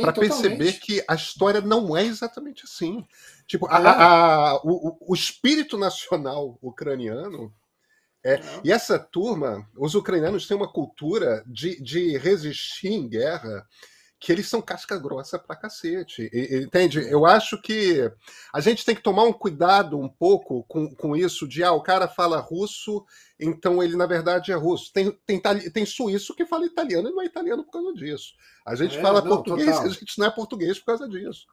[0.00, 3.04] para perceber que a história não é exatamente assim.
[3.44, 3.86] Tipo, a, é.
[3.88, 7.52] a, o, o espírito nacional ucraniano
[8.24, 13.66] é, e essa turma, os ucranianos têm uma cultura de, de resistir em guerra
[14.24, 16.30] que eles são casca grossa pra cacete.
[16.32, 16.98] E, entende?
[17.10, 18.10] Eu acho que
[18.54, 21.82] a gente tem que tomar um cuidado um pouco com, com isso de, ah, o
[21.82, 23.04] cara fala russo,
[23.38, 24.90] então ele na verdade é russo.
[24.94, 28.32] Tem, tem, tem suíço que fala italiano e não é italiano por causa disso.
[28.64, 29.84] A gente é, fala não, português total.
[29.84, 31.44] a gente não é português por causa disso.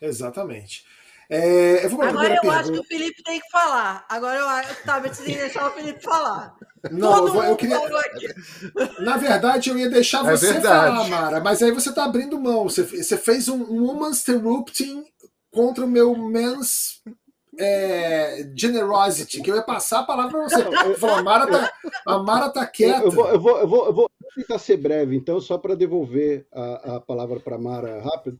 [0.00, 0.84] Exatamente.
[1.28, 2.60] É, eu Agora eu pergunta.
[2.60, 4.04] acho que o Felipe tem que falar.
[4.08, 6.54] Agora eu tá, tem que deixar o Felipe falar.
[6.90, 7.80] Não, eu, vou, eu, queria.
[9.00, 10.94] Na verdade, eu ia deixar é você verdade.
[10.94, 12.68] falar, Mara, mas aí você tá abrindo mão.
[12.68, 15.04] Você, você fez um woman's interrupting
[15.50, 17.02] contra o meu men's
[17.58, 20.88] é, generosity, que eu ia passar a palavra para você.
[20.88, 21.72] Eu falar, a, Mara tá,
[22.06, 23.04] a Mara tá quieta.
[23.04, 26.46] Eu vou, eu vou, eu vou, eu vou tentar ser breve, então, só para devolver
[26.52, 28.38] a, a palavra para a Mara rápido.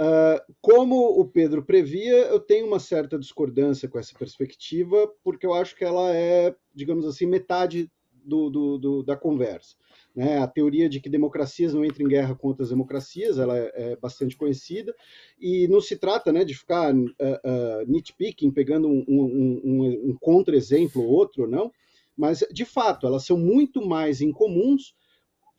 [0.00, 5.52] Uh, como o Pedro previa, eu tenho uma certa discordância com essa perspectiva, porque eu
[5.52, 7.92] acho que ela é, digamos assim, metade
[8.24, 9.76] do, do, do, da conversa.
[10.16, 10.38] Né?
[10.38, 13.96] A teoria de que democracias não entram em guerra com outras democracias, ela é, é
[13.96, 14.94] bastante conhecida,
[15.38, 20.16] e não se trata né, de ficar uh, uh, nitpicking, pegando um, um, um, um
[20.18, 21.70] contra-exemplo ou outro, não,
[22.16, 24.94] mas, de fato, elas são muito mais incomuns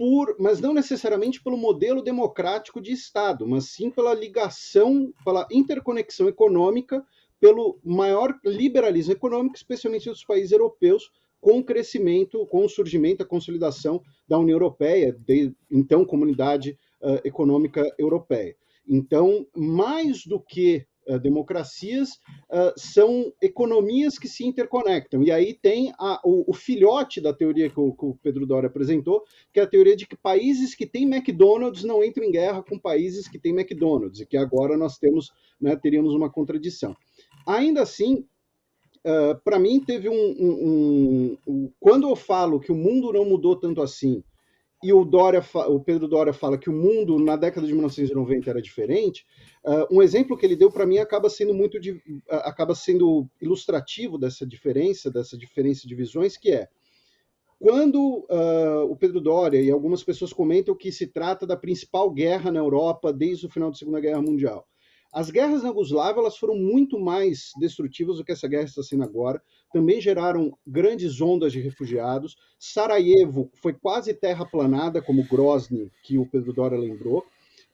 [0.02, 6.28] por, mas não necessariamente pelo modelo democrático de Estado, mas sim pela ligação, pela interconexão
[6.28, 7.06] econômica,
[7.39, 13.28] pelo maior liberalismo econômico, especialmente nos países europeus, com o crescimento, com o surgimento, a
[13.28, 18.56] consolidação da União Europeia, de, então Comunidade uh, Econômica Europeia.
[18.89, 20.84] Então, mais do que
[21.18, 22.12] democracias,
[22.49, 25.24] uh, são economias que se interconectam.
[25.24, 28.68] E aí tem a, o, o, filhote da teoria que o, que o, Pedro Doria
[28.68, 32.64] apresentou, que é a teoria de que países que têm McDonald's não entram em guerra
[32.64, 36.95] com países que têm McDonald's, e que agora nós temos, né, teríamos uma contradição.
[37.45, 38.26] Ainda assim,
[39.03, 43.26] Uh, para mim teve um, um, um, um, Quando eu falo que o mundo não
[43.26, 44.24] mudou tanto assim,
[44.84, 48.61] e o, Dória, o Pedro Dória fala que o mundo na década de 1990 era
[48.61, 49.25] diferente,
[49.63, 52.01] uh, um exemplo que ele deu para mim acaba sendo muito de, uh,
[52.43, 56.67] acaba sendo ilustrativo dessa diferença, dessa diferença de visões, que é
[57.59, 62.51] quando uh, o Pedro Dória e algumas pessoas comentam que se trata da principal guerra
[62.51, 64.67] na Europa desde o final da Segunda Guerra Mundial.
[65.12, 69.03] As guerras na Yugoslávia elas foram muito mais destrutivas do que essa guerra está sendo
[69.03, 69.41] agora.
[69.74, 72.38] Também geraram grandes ondas de refugiados.
[72.57, 77.26] Sarajevo foi quase terraplanada, como Grozny, que o Pedro Dória lembrou.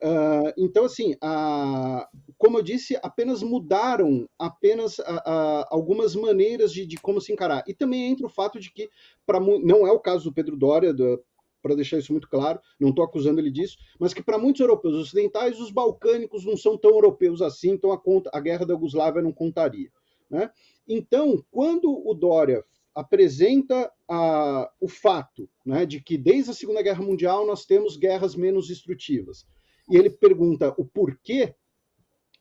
[0.02, 2.06] Uh, então, assim, uh,
[2.38, 7.64] como eu disse, apenas mudaram apenas uh, algumas maneiras de, de, como se encarar.
[7.68, 8.90] E também entra o fato de que,
[9.26, 11.22] pra, não é o caso do Pedro Dória, do,
[11.62, 14.96] para deixar isso muito claro, não estou acusando ele disso, mas que para muitos europeus
[14.96, 19.22] ocidentais, os balcânicos não são tão europeus assim, então a, conta, a guerra da Yugoslávia
[19.22, 19.92] não contaria.
[20.30, 20.50] Né?
[20.88, 27.04] Então, quando o Dória apresenta a, o fato né, de que desde a Segunda Guerra
[27.04, 29.46] Mundial nós temos guerras menos destrutivas,
[29.90, 31.56] e ele pergunta o porquê,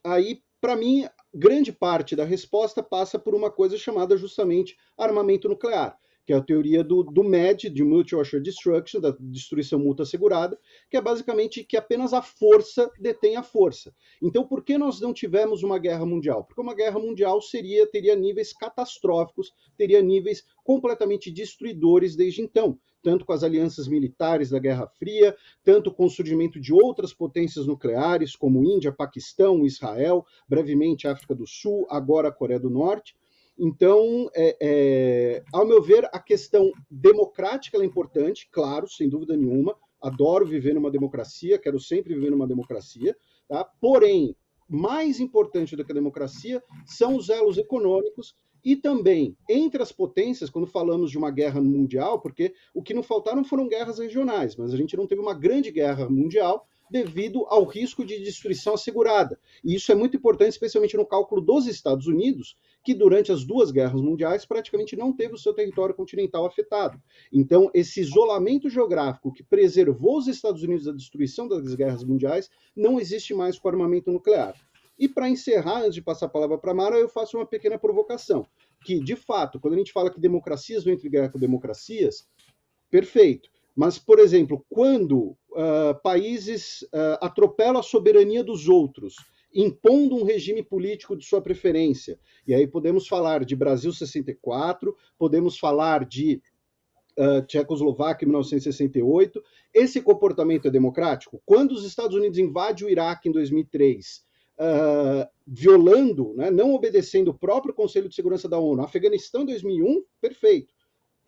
[0.03, 5.97] aí, para mim, grande parte da resposta passa por uma coisa chamada justamente armamento nuclear
[6.27, 10.59] que é a teoria do, do MED, de Mutual Assured Destruction, da destruição mútua assegurada,
[10.91, 13.95] que é basicamente que apenas a força detém a força.
[14.21, 16.43] Então, por que nós não tivemos uma guerra mundial?
[16.43, 23.25] Porque uma guerra mundial seria teria níveis catastróficos, teria níveis completamente destruidores desde então, tanto
[23.25, 28.35] com as alianças militares da Guerra Fria, tanto com o surgimento de outras potências nucleares,
[28.35, 33.15] como Índia, Paquistão, Israel, brevemente África do Sul, agora Coreia do Norte.
[33.59, 39.77] Então, é, é, ao meu ver, a questão democrática é importante, claro, sem dúvida nenhuma.
[40.01, 43.17] Adoro viver numa democracia, quero sempre viver numa democracia,
[43.49, 43.65] tá?
[43.81, 44.37] Porém,
[44.69, 50.51] mais importante do que a democracia são os elos econômicos e também entre as potências,
[50.51, 54.75] quando falamos de uma guerra mundial, porque o que não faltaram foram guerras regionais, mas
[54.75, 59.39] a gente não teve uma grande guerra mundial devido ao risco de destruição assegurada.
[59.65, 62.57] E isso é muito importante, especialmente no cálculo dos Estados Unidos,
[62.87, 67.03] que durante as duas guerras mundiais praticamente não teve o seu território continental afetado.
[67.33, 73.01] Então, esse isolamento geográfico que preservou os Estados Unidos da destruição das guerras mundiais não
[73.01, 74.55] existe mais com armamento nuclear.
[74.97, 78.47] E para encerrar, antes de passar a palavra para Mara, eu faço uma pequena provocação.
[78.85, 82.29] Que, de fato, quando a gente fala que democracias não entram em guerra com democracias,
[82.89, 83.51] perfeito.
[83.75, 89.17] Mas, por exemplo, quando uh, países uh, atropelam a soberania dos outros,
[89.57, 95.59] impondo um regime político de sua preferência, e aí podemos falar de Brasil 64, podemos
[95.59, 96.43] falar de
[97.19, 99.43] uh, Tchecoslováquia em 1968,
[99.73, 101.41] esse comportamento é democrático?
[101.45, 104.27] Quando os Estados Unidos invadem o Iraque em 2003
[104.57, 108.83] uh, violando, né, não obedecendo o próprio Conselho de Segurança da ONU.
[108.83, 110.75] Afeganistão em 2001, perfeito.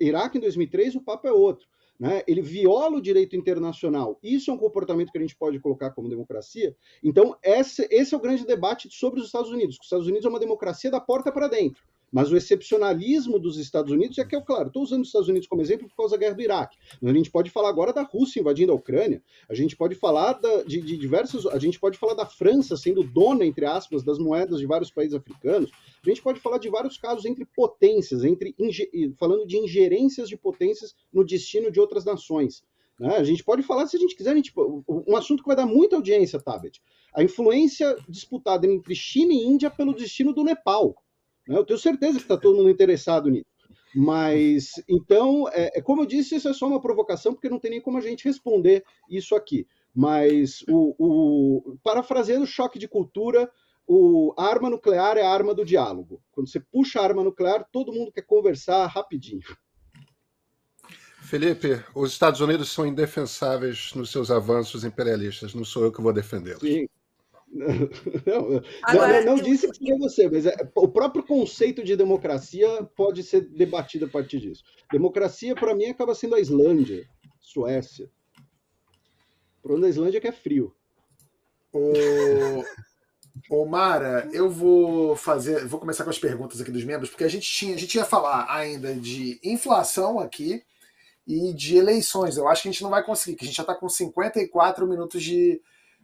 [0.01, 1.67] Iraque em 2003, o papo é outro.
[1.99, 2.23] Né?
[2.29, 4.19] Ele viola o direito internacional.
[4.23, 6.77] Isso é um comportamento que a gente pode colocar como democracia.
[7.03, 9.77] Então, esse, esse é o grande debate sobre os Estados Unidos.
[9.81, 11.83] Os Estados Unidos é uma democracia da porta para dentro.
[12.11, 15.47] Mas o excepcionalismo dos Estados Unidos é que, eu, claro, estou usando os Estados Unidos
[15.47, 16.77] como exemplo por causa da guerra do Iraque.
[17.01, 20.35] Mas a gente pode falar agora da Rússia invadindo a Ucrânia, a gente pode falar
[20.35, 21.09] da, de, de.
[21.53, 25.15] A gente pode falar da França sendo dona, entre aspas, das moedas de vários países
[25.15, 25.71] africanos.
[26.05, 28.55] A gente pode falar de vários casos entre potências, entre
[29.19, 32.63] falando de ingerências de potências no destino de outras nações.
[32.99, 33.17] Né?
[33.17, 34.53] A gente pode falar, se a gente quiser, a gente,
[34.89, 36.81] um assunto que vai dar muita audiência, Tabet.
[37.15, 40.95] A influência disputada entre China e Índia pelo destino do Nepal.
[41.49, 43.47] Eu tenho certeza que está todo mundo interessado nisso.
[43.95, 47.71] Mas, então, é, é, como eu disse, isso é só uma provocação, porque não tem
[47.71, 49.67] nem como a gente responder isso aqui.
[49.95, 53.51] Mas, o, o parafraseando o choque de cultura,
[53.87, 56.23] o, a arma nuclear é a arma do diálogo.
[56.31, 59.43] Quando você puxa a arma nuclear, todo mundo quer conversar rapidinho.
[61.23, 66.13] Felipe, os Estados Unidos são indefensáveis nos seus avanços imperialistas, não sou eu que vou
[66.13, 66.61] defendê-los.
[66.61, 66.89] Sim,
[67.51, 72.69] não, Agora, não, não disse que é você, mas é, o próprio conceito de democracia
[72.97, 74.63] pode ser debatido a partir disso.
[74.93, 77.09] Democracia, para mim, acaba sendo a Islândia,
[77.41, 78.11] Suécia.
[79.59, 80.75] O problema da Islândia é que é frio.
[81.73, 82.65] O...
[83.51, 87.29] Ô, Mara, eu vou fazer, vou começar com as perguntas aqui dos membros, porque a
[87.29, 90.63] gente tinha, a gente ia falar ainda de inflação aqui
[91.27, 92.37] e de eleições.
[92.37, 94.87] Eu acho que a gente não vai conseguir, que a gente já está com 54
[94.87, 95.61] minutos de,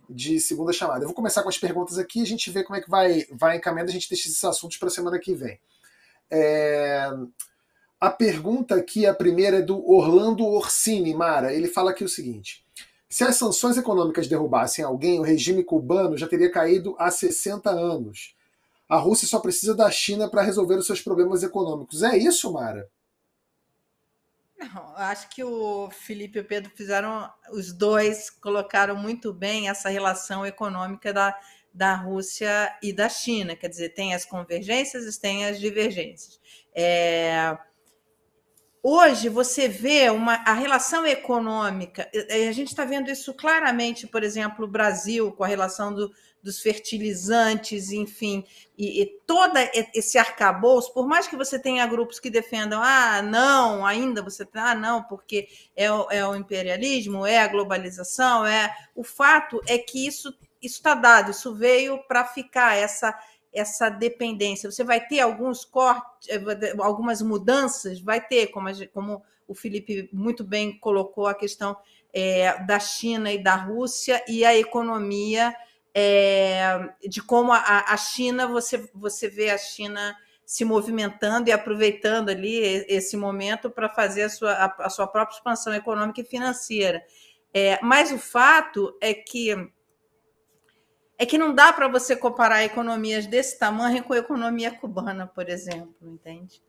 [0.08, 1.02] de segunda chamada.
[1.02, 3.56] Eu vou começar com as perguntas aqui, a gente vê como é que vai, vai
[3.56, 5.58] encaminhando, a gente deixa esses assuntos para a semana que vem.
[6.30, 7.10] É...
[8.00, 11.54] A pergunta aqui, a primeira, é do Orlando Orsini, Mara.
[11.54, 12.64] Ele fala aqui o seguinte:
[13.08, 18.34] se as sanções econômicas derrubassem alguém, o regime cubano já teria caído há 60 anos.
[18.88, 22.02] A Rússia só precisa da China para resolver os seus problemas econômicos.
[22.02, 22.88] É isso, Mara?
[24.58, 29.88] Não, acho que o Felipe e o Pedro fizeram, os dois colocaram muito bem essa
[29.88, 31.36] relação econômica da,
[31.72, 33.56] da Rússia e da China.
[33.56, 36.40] Quer dizer, tem as convergências e tem as divergências.
[36.72, 37.58] É,
[38.80, 44.64] hoje você vê uma, a relação econômica, a gente está vendo isso claramente, por exemplo,
[44.64, 46.12] o Brasil, com a relação do,
[46.44, 48.44] dos fertilizantes, enfim,
[48.76, 49.56] e, e todo
[49.94, 54.74] esse arcabouço, por mais que você tenha grupos que defendam, ah, não, ainda você ah,
[54.74, 60.06] não, porque é o, é o imperialismo, é a globalização, é o fato é que
[60.06, 63.18] isso está dado, isso veio para ficar essa
[63.52, 64.68] essa dependência.
[64.68, 70.42] Você vai ter alguns cortes, eh, algumas mudanças, vai ter, como, como o Felipe muito
[70.42, 71.76] bem colocou a questão
[72.12, 75.54] é, da China e da Rússia e a economia
[75.94, 82.28] é, de como a, a China, você, você vê a China se movimentando e aproveitando
[82.28, 87.02] ali esse momento para fazer a sua, a, a, sua própria expansão econômica e financeira.
[87.52, 89.54] É, mas o fato é que
[91.16, 95.48] é que não dá para você comparar economias desse tamanho com a economia cubana, por
[95.48, 96.60] exemplo, entende?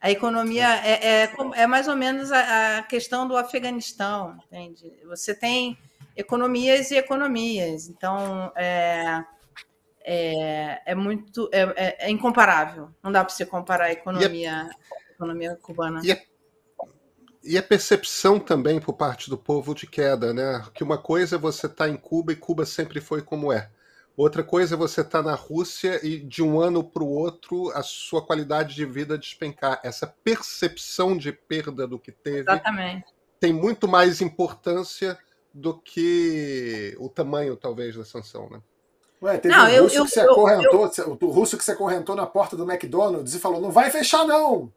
[0.00, 4.92] A economia é, é, é mais ou menos a, a questão do Afeganistão, entende?
[5.06, 5.76] Você tem
[6.16, 7.88] economias e economias.
[7.88, 9.24] Então, é,
[10.04, 11.48] é, é muito.
[11.52, 12.90] É, é, é incomparável.
[13.02, 16.00] Não dá para você comparar a economia, a economia cubana.
[16.04, 16.18] E a,
[17.42, 20.64] e a, percepção também por parte do povo de queda, né?
[20.74, 23.70] Que uma coisa é você estar tá em Cuba e Cuba sempre foi como é.
[24.14, 27.70] Outra coisa é você estar tá na Rússia e de um ano para o outro
[27.70, 29.80] a sua qualidade de vida despencar.
[29.82, 33.06] Essa percepção de perda do que teve Exatamente.
[33.40, 35.18] tem muito mais importância
[35.52, 38.60] do que o tamanho, talvez, da sanção, né?
[39.22, 41.70] Ué, teve não, um eu, russo eu, que se acorrentou, eu, o russo que se
[41.70, 44.72] acorrentou na porta do McDonald's e falou: não vai fechar, não!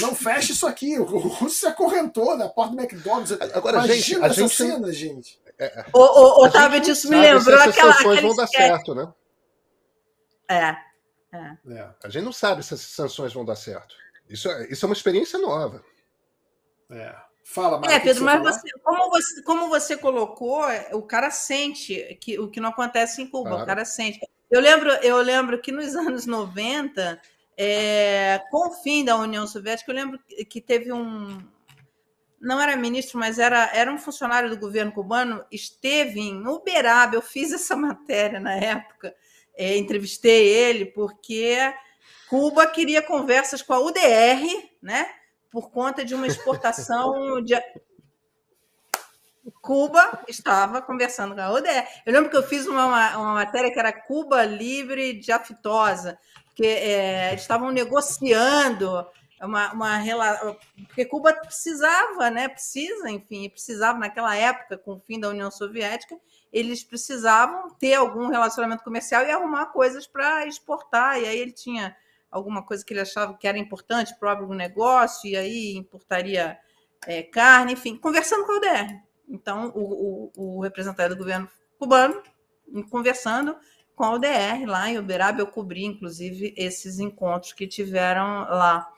[0.00, 0.98] Não fecha isso aqui.
[0.98, 3.32] O russo se acorrentou na porta do McDonald's.
[3.32, 5.40] Agora, Imagina gente, a essa gente, cena, gente.
[5.58, 5.86] É, é.
[5.92, 7.92] o, o, Otávio, isso me lembrou se aquela.
[7.92, 9.12] sanções vão dar certo, né?
[10.48, 10.76] É,
[11.32, 11.56] é.
[11.68, 11.90] é.
[12.02, 13.94] A gente não sabe se essas sanções vão dar certo.
[14.28, 15.84] Isso é, isso é uma experiência nova.
[16.90, 17.14] É.
[17.44, 22.38] Fala, Mara, É, Pedro, mas você, como, você, como você colocou, o cara sente que
[22.40, 23.62] o que não acontece em Cuba, claro.
[23.62, 24.18] o cara sente.
[24.50, 27.20] Eu lembro, eu lembro que nos anos 90,
[27.56, 30.18] é, com o fim da União Soviética, eu lembro
[30.48, 31.38] que teve um,
[32.40, 37.14] não era ministro, mas era, era um funcionário do governo cubano, esteve em Uberaba.
[37.14, 39.14] Eu fiz essa matéria na época,
[39.54, 41.58] é, entrevistei ele, porque
[42.28, 44.46] Cuba queria conversas com a UDR,
[44.82, 45.06] né?
[45.54, 47.54] Por conta de uma exportação de.
[49.62, 51.86] Cuba estava conversando com a UDR.
[52.04, 56.66] Eu lembro que eu fiz uma, uma matéria que era Cuba livre de aftosa, porque
[56.66, 59.06] é, estavam negociando
[59.40, 60.56] uma, uma relação.
[60.88, 62.48] Porque Cuba precisava, né?
[62.48, 66.16] Precisa, enfim, precisava naquela época, com o fim da União Soviética,
[66.52, 71.20] eles precisavam ter algum relacionamento comercial e arrumar coisas para exportar.
[71.20, 71.96] E aí ele tinha
[72.34, 76.58] alguma coisa que ele achava que era importante para o negócio, e aí importaria
[77.06, 79.00] é, carne, enfim, conversando com a UDR.
[79.28, 82.20] Então, o, o, o representante do governo cubano
[82.90, 83.56] conversando
[83.94, 88.88] com a UDR lá em Uberaba, eu cobri, inclusive, esses encontros que tiveram lá.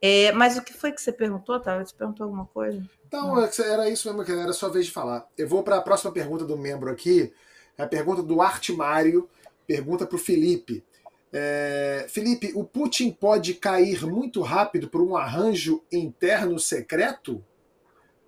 [0.00, 1.84] É, mas o que foi que você perguntou, tá?
[1.84, 2.88] Você perguntou alguma coisa?
[3.06, 5.26] Então, era isso mesmo, que era a sua vez de falar.
[5.36, 7.32] Eu vou para a próxima pergunta do membro aqui.
[7.76, 9.28] É a pergunta do Artimário,
[9.66, 10.84] pergunta para o Felipe.
[11.32, 17.44] É, Felipe, o Putin pode cair muito rápido por um arranjo interno secreto?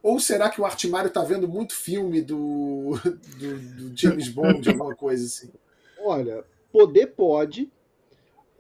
[0.03, 2.99] Ou será que o Artimário está vendo muito filme do,
[3.39, 5.51] do, do James Bond, alguma coisa assim?
[6.03, 7.71] Olha, poder pode,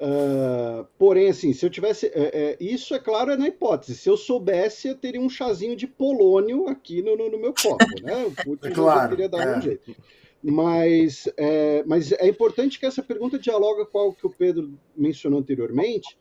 [0.01, 2.07] Uh, porém, assim, se eu tivesse.
[2.07, 3.95] É, é, isso, é claro, é na hipótese.
[3.95, 7.85] Se eu soubesse, eu teria um chazinho de polônio aqui no, no, no meu copo,
[8.03, 8.25] né?
[8.25, 9.59] O Putin é claro, queria dar é.
[9.59, 9.95] um jeito.
[10.43, 15.41] Mas é, mas é importante que essa pergunta dialoga com o que o Pedro mencionou
[15.41, 16.17] anteriormente,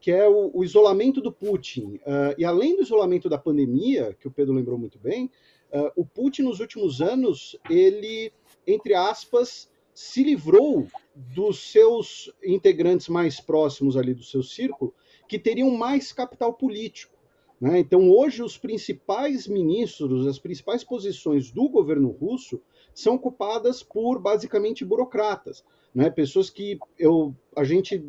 [0.00, 1.96] que é o, o isolamento do Putin.
[1.96, 5.30] Uh, e além do isolamento da pandemia, que o Pedro lembrou muito bem,
[5.72, 8.32] uh, o Putin, nos últimos anos, ele,
[8.66, 14.94] entre aspas, se livrou dos seus integrantes mais próximos ali do seu círculo,
[15.26, 17.16] que teriam mais capital político.
[17.60, 17.78] Né?
[17.78, 22.60] Então, hoje, os principais ministros, as principais posições do governo russo
[22.96, 25.62] são ocupadas por basicamente burocratas,
[25.94, 26.08] né?
[26.08, 28.02] pessoas que eu, a gente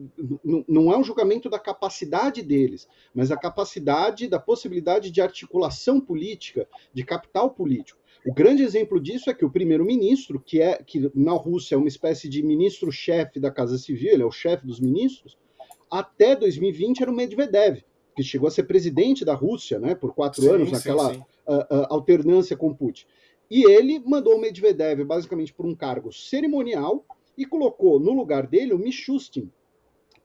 [0.65, 6.65] não é um julgamento da capacidade deles, mas da capacidade, da possibilidade de articulação política,
[6.93, 7.99] de capital político.
[8.25, 11.89] O grande exemplo disso é que o primeiro-ministro, que é que na Rússia é uma
[11.89, 15.37] espécie de ministro-chefe da Casa Civil, ele é o chefe dos ministros,
[15.91, 17.83] até 2020 era o Medvedev,
[18.15, 21.23] que chegou a ser presidente da Rússia, né, por quatro sim, anos, naquela sim, sim.
[21.45, 23.05] Uh, uh, alternância com Putin.
[23.49, 27.05] E ele mandou o Medvedev basicamente por um cargo cerimonial
[27.37, 29.51] e colocou no lugar dele o Mishustin,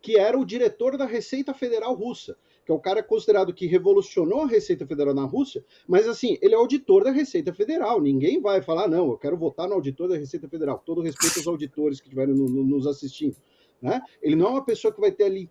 [0.01, 4.43] que era o diretor da Receita Federal Russa que é o cara considerado que revolucionou
[4.43, 8.01] a Receita Federal na Rússia, mas assim, ele é auditor da Receita Federal.
[8.01, 10.81] Ninguém vai falar, não, eu quero votar no auditor da Receita Federal.
[10.85, 13.37] Todo respeito aos auditores que estiverem no, no, nos assistindo.
[13.81, 14.01] Né?
[14.23, 15.49] Ele não é uma pessoa que vai ter ali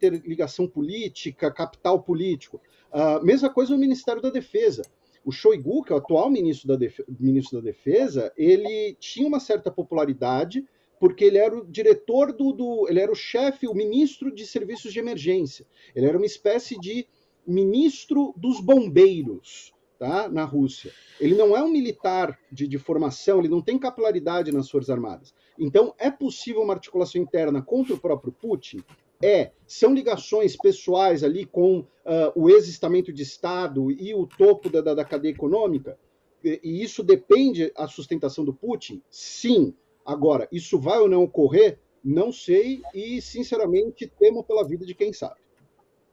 [0.74, 2.62] política, capital político.
[2.94, 4.84] Uh, mesma coisa no Ministério da Defesa.
[5.24, 6.88] O Shoigu, que é o atual ministro da,
[7.20, 10.66] ministro da Defesa, ele tinha uma certa popularidade,
[11.00, 14.94] porque ele era o diretor do, do, ele era o chefe, o ministro de serviços
[14.94, 15.66] de emergência.
[15.96, 17.08] Ele era uma espécie de
[17.46, 20.28] ministro dos bombeiros, tá?
[20.28, 20.92] Na Rússia.
[21.20, 25.34] Ele não é um militar de, de formação, ele não tem capilaridade nas forças armadas.
[25.58, 28.84] Então, é possível uma articulação interna contra o próprio Putin?
[29.22, 29.52] É.
[29.68, 31.88] São ligações pessoais ali com uh,
[32.36, 35.98] o existamento de Estado e o topo da, da, da cadeia econômica?
[36.44, 39.02] E, e isso depende da sustentação do Putin?
[39.10, 39.74] Sim.
[40.06, 41.80] Agora, isso vai ou não ocorrer?
[42.04, 45.40] Não sei e, sinceramente, temo pela vida de quem sabe.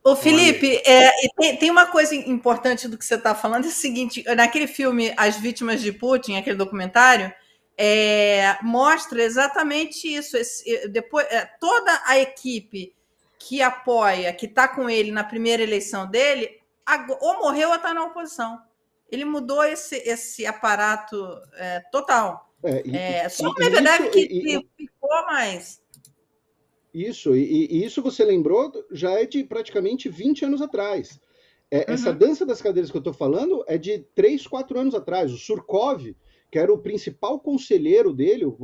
[0.04, 3.70] Ô, Felipe, é, tem, tem, uma coisa importante do que você está falando, é o
[3.70, 7.32] seguinte, naquele filme As Vítimas de Putin, aquele documentário,
[7.76, 10.36] é, mostra exatamente isso.
[10.36, 12.94] Esse, depois, é, toda a equipe
[13.38, 16.60] que apoia, que está com ele na primeira eleição dele,
[17.20, 18.60] ou morreu ou está na oposição.
[19.10, 21.16] Ele mudou esse, esse aparato
[21.54, 22.52] é, total.
[22.62, 25.80] É, e, é, só o Medvedev que, ficou ficou mais.
[26.92, 31.20] Isso, e, e, isso você lembrou já é de praticamente 20 anos atrás.
[31.70, 31.84] É, uhum.
[31.88, 35.32] Essa dança das cadeiras que eu estou falando é de 3, 4 anos atrás.
[35.32, 36.14] O Surkov,
[36.50, 38.56] que era o principal conselheiro dele, o,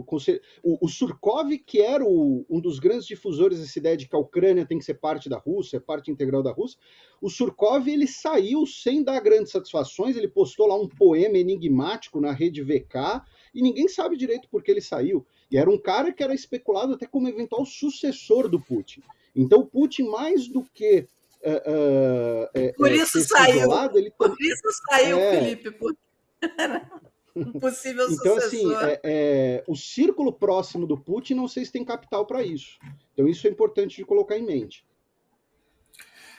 [0.62, 4.18] o, o Surkov, que era o, um dos grandes difusores dessa ideia de que a
[4.18, 6.78] Ucrânia tem que ser parte da Rússia, parte integral da Rússia,
[7.20, 12.32] o Surkov ele saiu sem dar grandes satisfações, ele postou lá um poema enigmático na
[12.32, 13.22] rede VK,
[13.55, 15.26] e ninguém sabe direito por que ele saiu.
[15.51, 19.03] E era um cara que era especulado até como eventual sucessor do Putin.
[19.37, 21.07] Então, o Putin, mais do que.
[21.43, 23.59] Uh, uh, por isso saiu.
[23.59, 24.11] Isolado, ele...
[24.12, 25.41] Por isso saiu, é...
[25.41, 25.70] Felipe.
[25.72, 25.95] Por...
[27.61, 28.72] possível então, assim, sucessor.
[28.72, 32.43] Então, assim, é, é, o círculo próximo do Putin, não sei se tem capital para
[32.43, 32.78] isso.
[33.12, 34.87] Então, isso é importante de colocar em mente.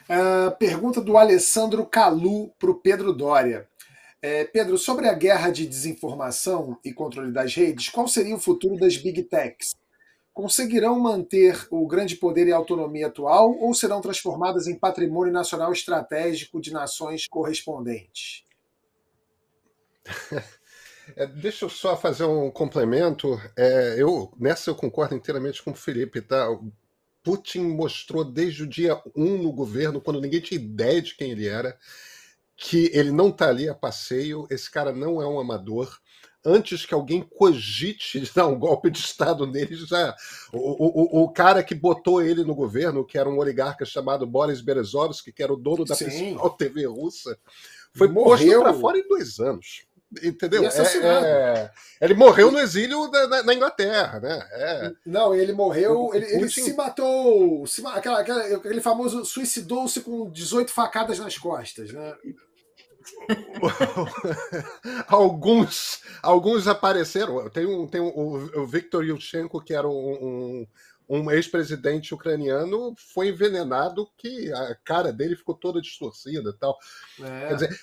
[0.06, 3.68] Uh, pergunta do Alessandro Calu para o Pedro Dória.
[4.22, 8.78] É, Pedro, sobre a guerra de desinformação e controle das redes, qual seria o futuro
[8.78, 9.76] das big techs?
[10.34, 16.60] Conseguirão manter o grande poder e autonomia atual ou serão transformadas em patrimônio nacional estratégico
[16.60, 18.44] de nações correspondentes?
[21.16, 23.40] É, deixa eu só fazer um complemento.
[23.56, 26.48] É, eu nessa eu concordo inteiramente com o Felipe, tá?
[27.24, 31.48] Putin mostrou desde o dia 1 no governo, quando ninguém tinha ideia de quem ele
[31.48, 31.78] era,
[32.56, 36.00] que ele não está ali a passeio, esse cara não é um amador.
[36.48, 40.16] Antes que alguém cogite dar um golpe de Estado nele, já.
[40.54, 44.62] O, o, o cara que botou ele no governo, que era um oligarca chamado Boris
[44.62, 46.06] Berezovsky, que era o dono da Sim.
[46.06, 47.36] principal TV russa,
[47.92, 48.60] foi Morreu.
[48.60, 49.88] posto para fora em dois anos
[50.24, 50.64] entendeu?
[50.64, 54.48] É, é, ele morreu no exílio da, na, na Inglaterra, né?
[54.52, 54.92] É.
[55.06, 60.72] Não, ele morreu, ele, ele se matou, se, aquela, aquela, aquele famoso suicidou-se com 18
[60.72, 62.16] facadas nas costas, né?
[65.08, 67.50] alguns alguns apareceram.
[67.50, 70.68] Tem um tem um, o Viktor Yushchenko que era um, um,
[71.08, 76.78] um ex-presidente ucraniano foi envenenado que a cara dele ficou toda distorcida e tal.
[77.22, 77.48] É.
[77.48, 77.80] Quer dizer,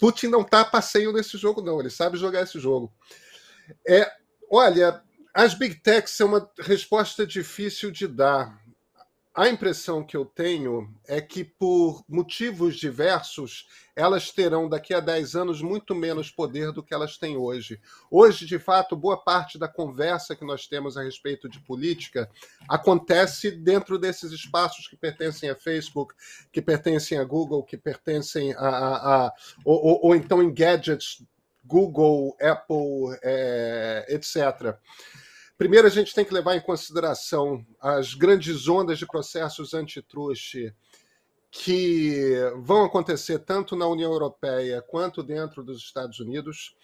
[0.00, 1.78] Putin não está a passeio nesse jogo, não.
[1.78, 2.90] Ele sabe jogar esse jogo.
[3.86, 4.10] É,
[4.50, 5.02] olha,
[5.34, 8.58] as big techs são uma resposta difícil de dar.
[9.40, 13.66] A impressão que eu tenho é que, por motivos diversos,
[13.96, 17.80] elas terão daqui a 10 anos muito menos poder do que elas têm hoje.
[18.10, 22.28] Hoje, de fato, boa parte da conversa que nós temos a respeito de política
[22.68, 26.14] acontece dentro desses espaços que pertencem a Facebook,
[26.52, 28.68] que pertencem a Google, que pertencem a.
[28.68, 29.32] a, a
[29.64, 31.24] ou, ou, ou, então em gadgets,
[31.64, 34.76] Google, Apple, é, etc.
[35.60, 40.74] Primeiro, a gente tem que levar em consideração as grandes ondas de processos antitruste
[41.50, 42.32] que
[42.62, 46.74] vão acontecer tanto na União Europeia quanto dentro dos Estados Unidos.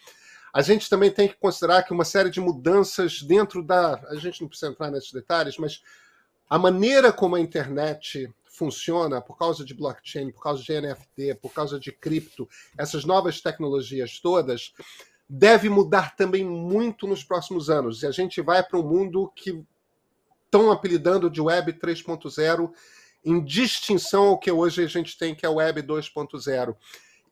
[0.53, 3.95] A gente também tem que considerar que uma série de mudanças dentro da.
[4.11, 5.83] A gente não precisa entrar nesses detalhes, mas
[6.47, 11.51] a maneira como a internet funciona por causa de blockchain, por causa de NFT, por
[11.51, 12.47] causa de cripto,
[12.77, 14.75] essas novas tecnologias todas,
[15.29, 18.03] deve mudar também muito nos próximos anos.
[18.03, 19.65] E a gente vai para um mundo que
[20.45, 22.73] estão apelidando de Web 3.0,
[23.25, 26.77] em distinção ao que hoje a gente tem, que é Web 2.0.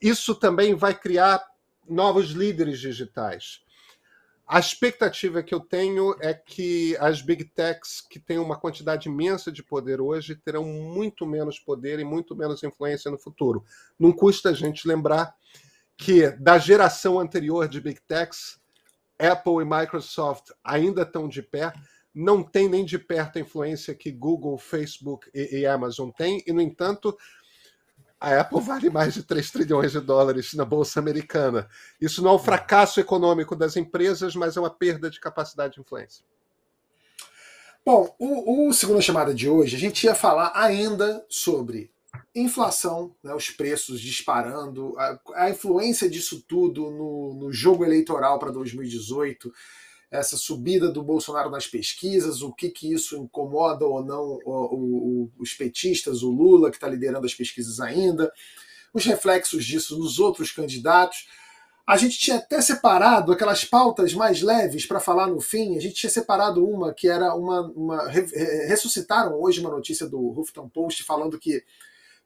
[0.00, 1.44] Isso também vai criar
[1.88, 3.62] novos líderes digitais.
[4.46, 9.50] A expectativa que eu tenho é que as big techs, que têm uma quantidade imensa
[9.50, 13.64] de poder hoje, terão muito menos poder e muito menos influência no futuro.
[13.98, 15.34] Não custa a gente lembrar
[15.96, 18.60] que da geração anterior de Big Techs,
[19.18, 21.72] Apple e Microsoft ainda estão de pé,
[22.14, 26.52] não tem nem de perto a influência que Google, Facebook e, e Amazon têm, e,
[26.52, 27.16] no entanto,
[28.20, 31.68] a Apple vale mais de 3 trilhões de dólares na Bolsa Americana.
[32.00, 35.80] Isso não é um fracasso econômico das empresas, mas é uma perda de capacidade de
[35.80, 36.24] influência.
[37.84, 41.92] Bom, o, o segundo chamada de hoje, a gente ia falar ainda sobre
[42.34, 48.50] inflação, né, os preços disparando, a, a influência disso tudo no, no jogo eleitoral para
[48.50, 49.52] 2018,
[50.10, 55.32] essa subida do Bolsonaro nas pesquisas, o que, que isso incomoda ou não o, o,
[55.38, 58.32] os petistas, o Lula, que está liderando as pesquisas ainda,
[58.92, 61.26] os reflexos disso nos outros candidatos.
[61.86, 65.76] A gente tinha até separado aquelas pautas mais leves para falar no fim.
[65.76, 67.60] A gente tinha separado uma que era uma.
[67.72, 71.62] uma ressuscitaram hoje uma notícia do Huffington Post falando que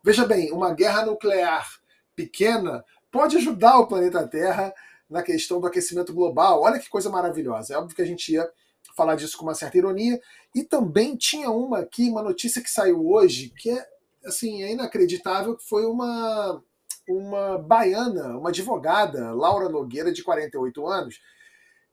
[0.02, 1.68] Veja bem, uma guerra nuclear
[2.14, 4.72] pequena pode ajudar o planeta Terra
[5.08, 6.62] na questão do aquecimento global.
[6.62, 7.74] Olha que coisa maravilhosa.
[7.74, 8.48] É óbvio que a gente ia
[8.96, 10.20] falar disso com uma certa ironia.
[10.54, 13.86] E também tinha uma aqui, uma notícia que saiu hoje, que é
[14.24, 16.62] assim, é inacreditável, que foi uma
[17.08, 21.20] uma baiana, uma advogada, Laura Nogueira, de 48 anos,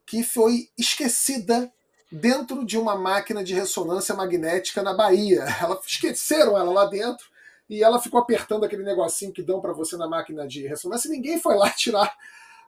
[0.05, 1.71] que foi esquecida
[2.11, 5.45] dentro de uma máquina de ressonância magnética na Bahia.
[5.61, 7.25] Ela esqueceram ela lá dentro
[7.69, 11.07] e ela ficou apertando aquele negocinho que dão para você na máquina de ressonância.
[11.07, 12.13] E ninguém foi lá tirar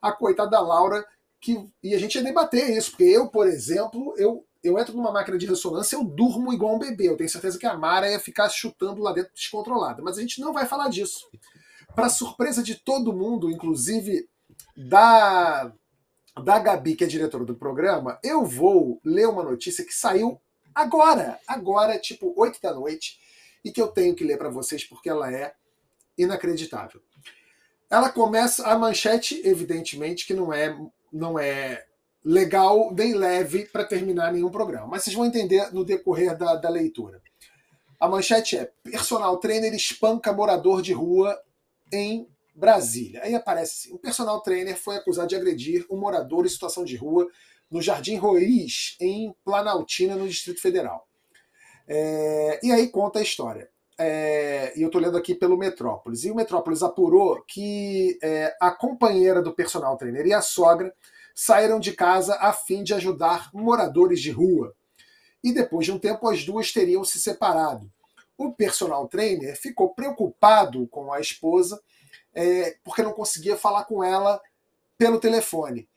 [0.01, 1.05] a coitada da Laura.
[1.39, 5.11] Que, e a gente ia debater isso, porque eu, por exemplo, eu, eu entro numa
[5.11, 7.07] máquina de ressonância, eu durmo igual um bebê.
[7.09, 10.01] Eu tenho certeza que a Mara ia ficar chutando lá dentro descontrolada.
[10.01, 11.29] Mas a gente não vai falar disso.
[11.93, 14.27] Para surpresa de todo mundo, inclusive
[14.75, 15.71] da
[16.43, 20.39] da Gabi, que é diretora do programa, eu vou ler uma notícia que saiu
[20.73, 23.19] agora, agora, tipo 8 da noite,
[23.67, 25.53] e que eu tenho que ler para vocês porque ela é
[26.17, 27.01] inacreditável.
[27.89, 30.77] Ela começa a manchete, evidentemente, que não é
[31.11, 31.85] não é
[32.23, 36.69] legal nem leve para terminar nenhum programa, mas vocês vão entender no decorrer da, da
[36.69, 37.21] leitura.
[37.99, 41.37] A manchete é: personal trainer espanca morador de rua
[41.91, 43.21] em Brasília.
[43.23, 46.95] Aí aparece assim: o personal trainer foi acusado de agredir um morador em situação de
[46.95, 47.27] rua
[47.69, 51.06] no Jardim Roriz, em Planaltina, no Distrito Federal.
[51.87, 53.69] É, e aí conta a história.
[53.97, 56.23] É, e eu estou lendo aqui pelo Metrópolis.
[56.23, 60.93] E o Metrópolis apurou que é, a companheira do personal trainer e a sogra
[61.33, 64.75] saíram de casa a fim de ajudar moradores de rua.
[65.43, 67.89] E depois de um tempo, as duas teriam se separado.
[68.37, 71.81] O personal trainer ficou preocupado com a esposa
[72.33, 74.39] é, porque não conseguia falar com ela
[74.97, 75.87] pelo telefone.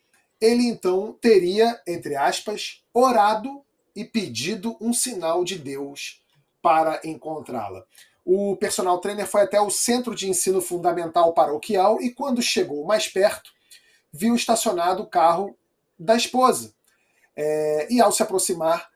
[0.40, 3.62] Ele então teria, entre aspas, orado
[3.94, 6.22] e pedido um sinal de Deus
[6.62, 7.84] para encontrá-la.
[8.24, 13.08] O personal trainer foi até o centro de ensino fundamental paroquial e, quando chegou mais
[13.08, 13.50] perto,
[14.12, 15.56] viu estacionado o carro
[15.98, 16.74] da esposa.
[17.34, 18.90] É, e, ao se aproximar,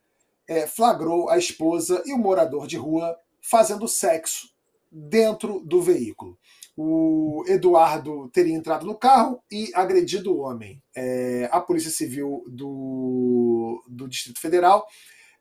[0.46, 4.50] é, flagrou a esposa e o morador de rua fazendo sexo
[4.90, 6.38] dentro do veículo
[6.76, 10.82] o Eduardo teria entrado no carro e agredido o homem.
[10.94, 14.86] É, a Polícia Civil do, do Distrito Federal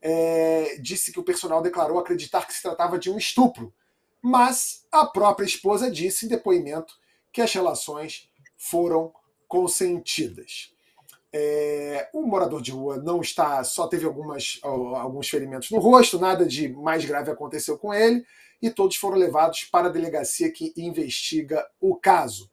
[0.02, 3.74] é, disse que o personal declarou acreditar que se tratava de um estupro,
[4.22, 6.96] mas a própria esposa disse em depoimento
[7.32, 9.12] que as relações foram
[9.48, 10.72] consentidas.
[11.36, 16.46] É, o morador de rua não está, só teve algumas, alguns ferimentos no rosto, nada
[16.46, 18.24] de mais grave aconteceu com ele
[18.64, 22.50] e todos foram levados para a delegacia que investiga o caso.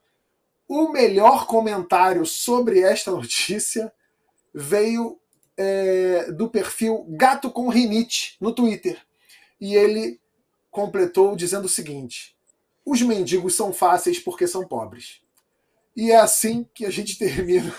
[0.67, 3.93] O melhor comentário sobre esta notícia
[4.53, 5.21] veio
[5.57, 9.01] é, do perfil Gato com Rinite no Twitter.
[9.61, 10.21] E ele
[10.69, 12.37] completou dizendo o seguinte:
[12.85, 15.21] os mendigos são fáceis porque são pobres.
[15.95, 17.73] E é assim que a gente termina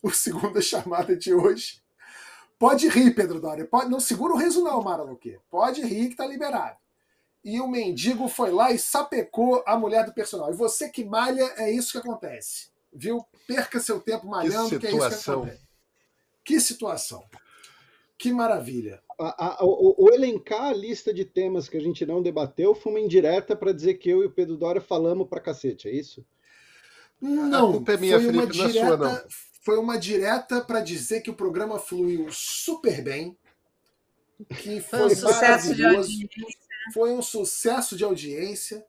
[0.00, 1.82] o segunda chamada de hoje.
[2.56, 3.64] Pode rir, Pedro Doria.
[3.64, 4.80] Pode, não segura o riso, não.
[5.50, 6.76] Pode rir que tá liberado
[7.48, 10.50] e o mendigo foi lá e sapecou a mulher do personal.
[10.50, 12.68] E você que malha, é isso que acontece.
[12.92, 13.24] Viu?
[13.46, 15.62] Perca seu tempo malhando, que, que é isso que acontece.
[16.44, 17.24] Que situação.
[18.18, 19.00] Que maravilha.
[19.18, 22.92] A, a, o, o, elencar a lista de temas que a gente não debateu foi
[22.92, 26.24] uma indireta para dizer que eu e o Pedro Dória falamos para cacete, é isso?
[27.20, 29.24] Não, a é minha, foi, uma direta, sua, não.
[29.62, 33.36] foi uma direta para dizer que o programa fluiu super bem,
[34.60, 38.84] que foi, foi um sucesso de audiência foi um sucesso de audiência.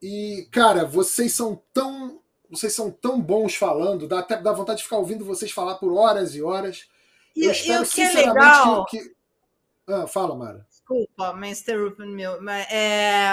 [0.00, 2.20] E, cara, vocês são tão.
[2.50, 5.92] Vocês são tão bons falando, dá até dá vontade de ficar ouvindo vocês falar por
[5.92, 6.86] horas e horas.
[7.34, 8.84] E, Eu espero, e o que é legal...
[8.84, 9.14] que, que...
[9.86, 10.66] Ah, fala, Mara.
[10.68, 12.42] Desculpa, me interrompendo meu.
[12.42, 13.30] Mas, é...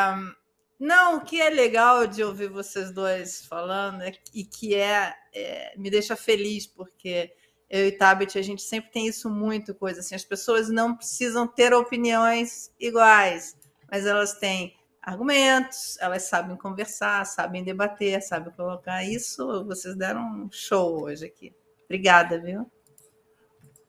[0.79, 5.73] Não, o que é legal de ouvir vocês dois falando é, e que é, é,
[5.77, 7.33] me deixa feliz, porque
[7.69, 11.45] eu e Tabet, a gente sempre tem isso muito, coisa assim, as pessoas não precisam
[11.45, 13.58] ter opiniões iguais
[13.91, 19.65] mas elas têm argumentos, elas sabem conversar, sabem debater, sabem colocar isso.
[19.65, 21.53] Vocês deram um show hoje aqui.
[21.85, 22.69] Obrigada, viu?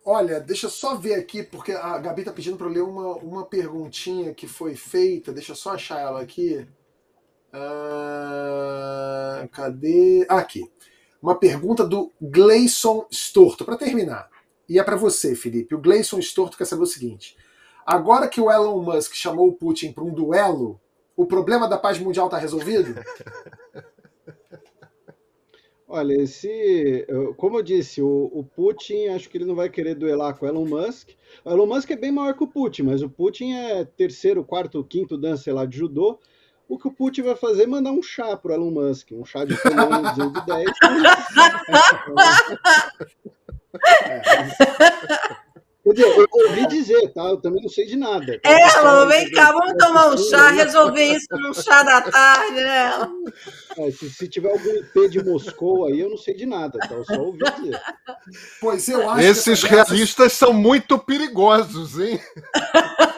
[0.04, 3.16] Olha, deixa eu só ver aqui, porque a Gabi tá pedindo para eu ler uma,
[3.16, 5.32] uma perguntinha que foi feita.
[5.32, 6.66] Deixa eu só achar ela aqui.
[7.52, 10.24] Uh, cadê?
[10.28, 10.70] Ah, aqui.
[11.20, 14.30] Uma pergunta do Gleison Storto, para terminar.
[14.66, 15.74] E é para você, Felipe.
[15.74, 17.36] O Gleison Storto quer saber o seguinte:
[17.90, 20.80] Agora que o Elon Musk chamou o Putin para um duelo,
[21.16, 22.94] o problema da paz mundial está resolvido?
[25.88, 27.04] Olha, esse,
[27.36, 30.48] como eu disse, o, o, Putin acho que ele não vai querer duelar com o
[30.48, 31.08] Elon Musk.
[31.44, 34.84] O Elon Musk é bem maior que o Putin, mas o Putin é terceiro, quarto,
[34.84, 36.20] quinto dan, sei lá, de judô.
[36.68, 39.44] O que o Putin vai fazer é mandar um chá pro Elon Musk, um chá
[39.44, 40.70] de colônia 210.
[44.06, 45.40] é.
[45.96, 47.22] Eu ouvi dizer, tá?
[47.22, 48.38] Eu também não sei de nada.
[48.40, 48.50] Tá?
[48.50, 52.90] É, Lô, vem cá, vamos tomar um chá, resolver isso num chá da tarde, né?
[53.78, 56.94] É, se, se, tiver algum IP de Moscou aí, eu não sei de nada, tá?
[56.94, 57.80] Eu só ouvi dizer.
[58.60, 62.20] Pois eu acho Esses realistas são muito perigosos, hein?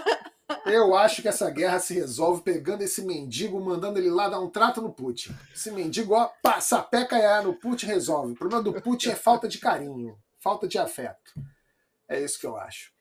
[0.65, 4.49] Eu acho que essa guerra se resolve pegando esse mendigo, mandando ele lá dar um
[4.49, 5.35] trato no Putin.
[5.55, 8.33] Esse mendigo, ó, passa a peca no Putin resolve.
[8.33, 11.33] O problema do Putin é falta de carinho, falta de afeto.
[12.13, 12.93] É isso que eu acho.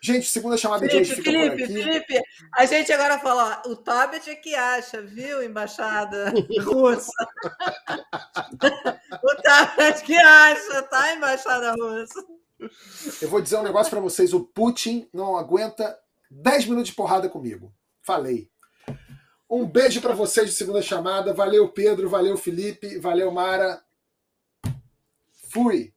[0.00, 2.22] Gente, segunda chamada Felipe, de hoje fica Felipe, Felipe,
[2.56, 6.32] a gente agora fala, ó, o Tabet é que acha, viu, embaixada
[6.64, 7.12] russa?
[9.22, 12.24] o Tabet que acha, tá, embaixada russa?
[13.20, 15.98] Eu vou dizer um negócio para vocês, o Putin não aguenta
[16.30, 17.74] 10 minutos de porrada comigo.
[18.00, 18.48] Falei.
[19.48, 21.34] Um beijo para vocês de segunda chamada.
[21.34, 22.08] Valeu, Pedro.
[22.08, 22.98] Valeu, Felipe.
[22.98, 23.82] Valeu, Mara.
[25.50, 25.92] Fui.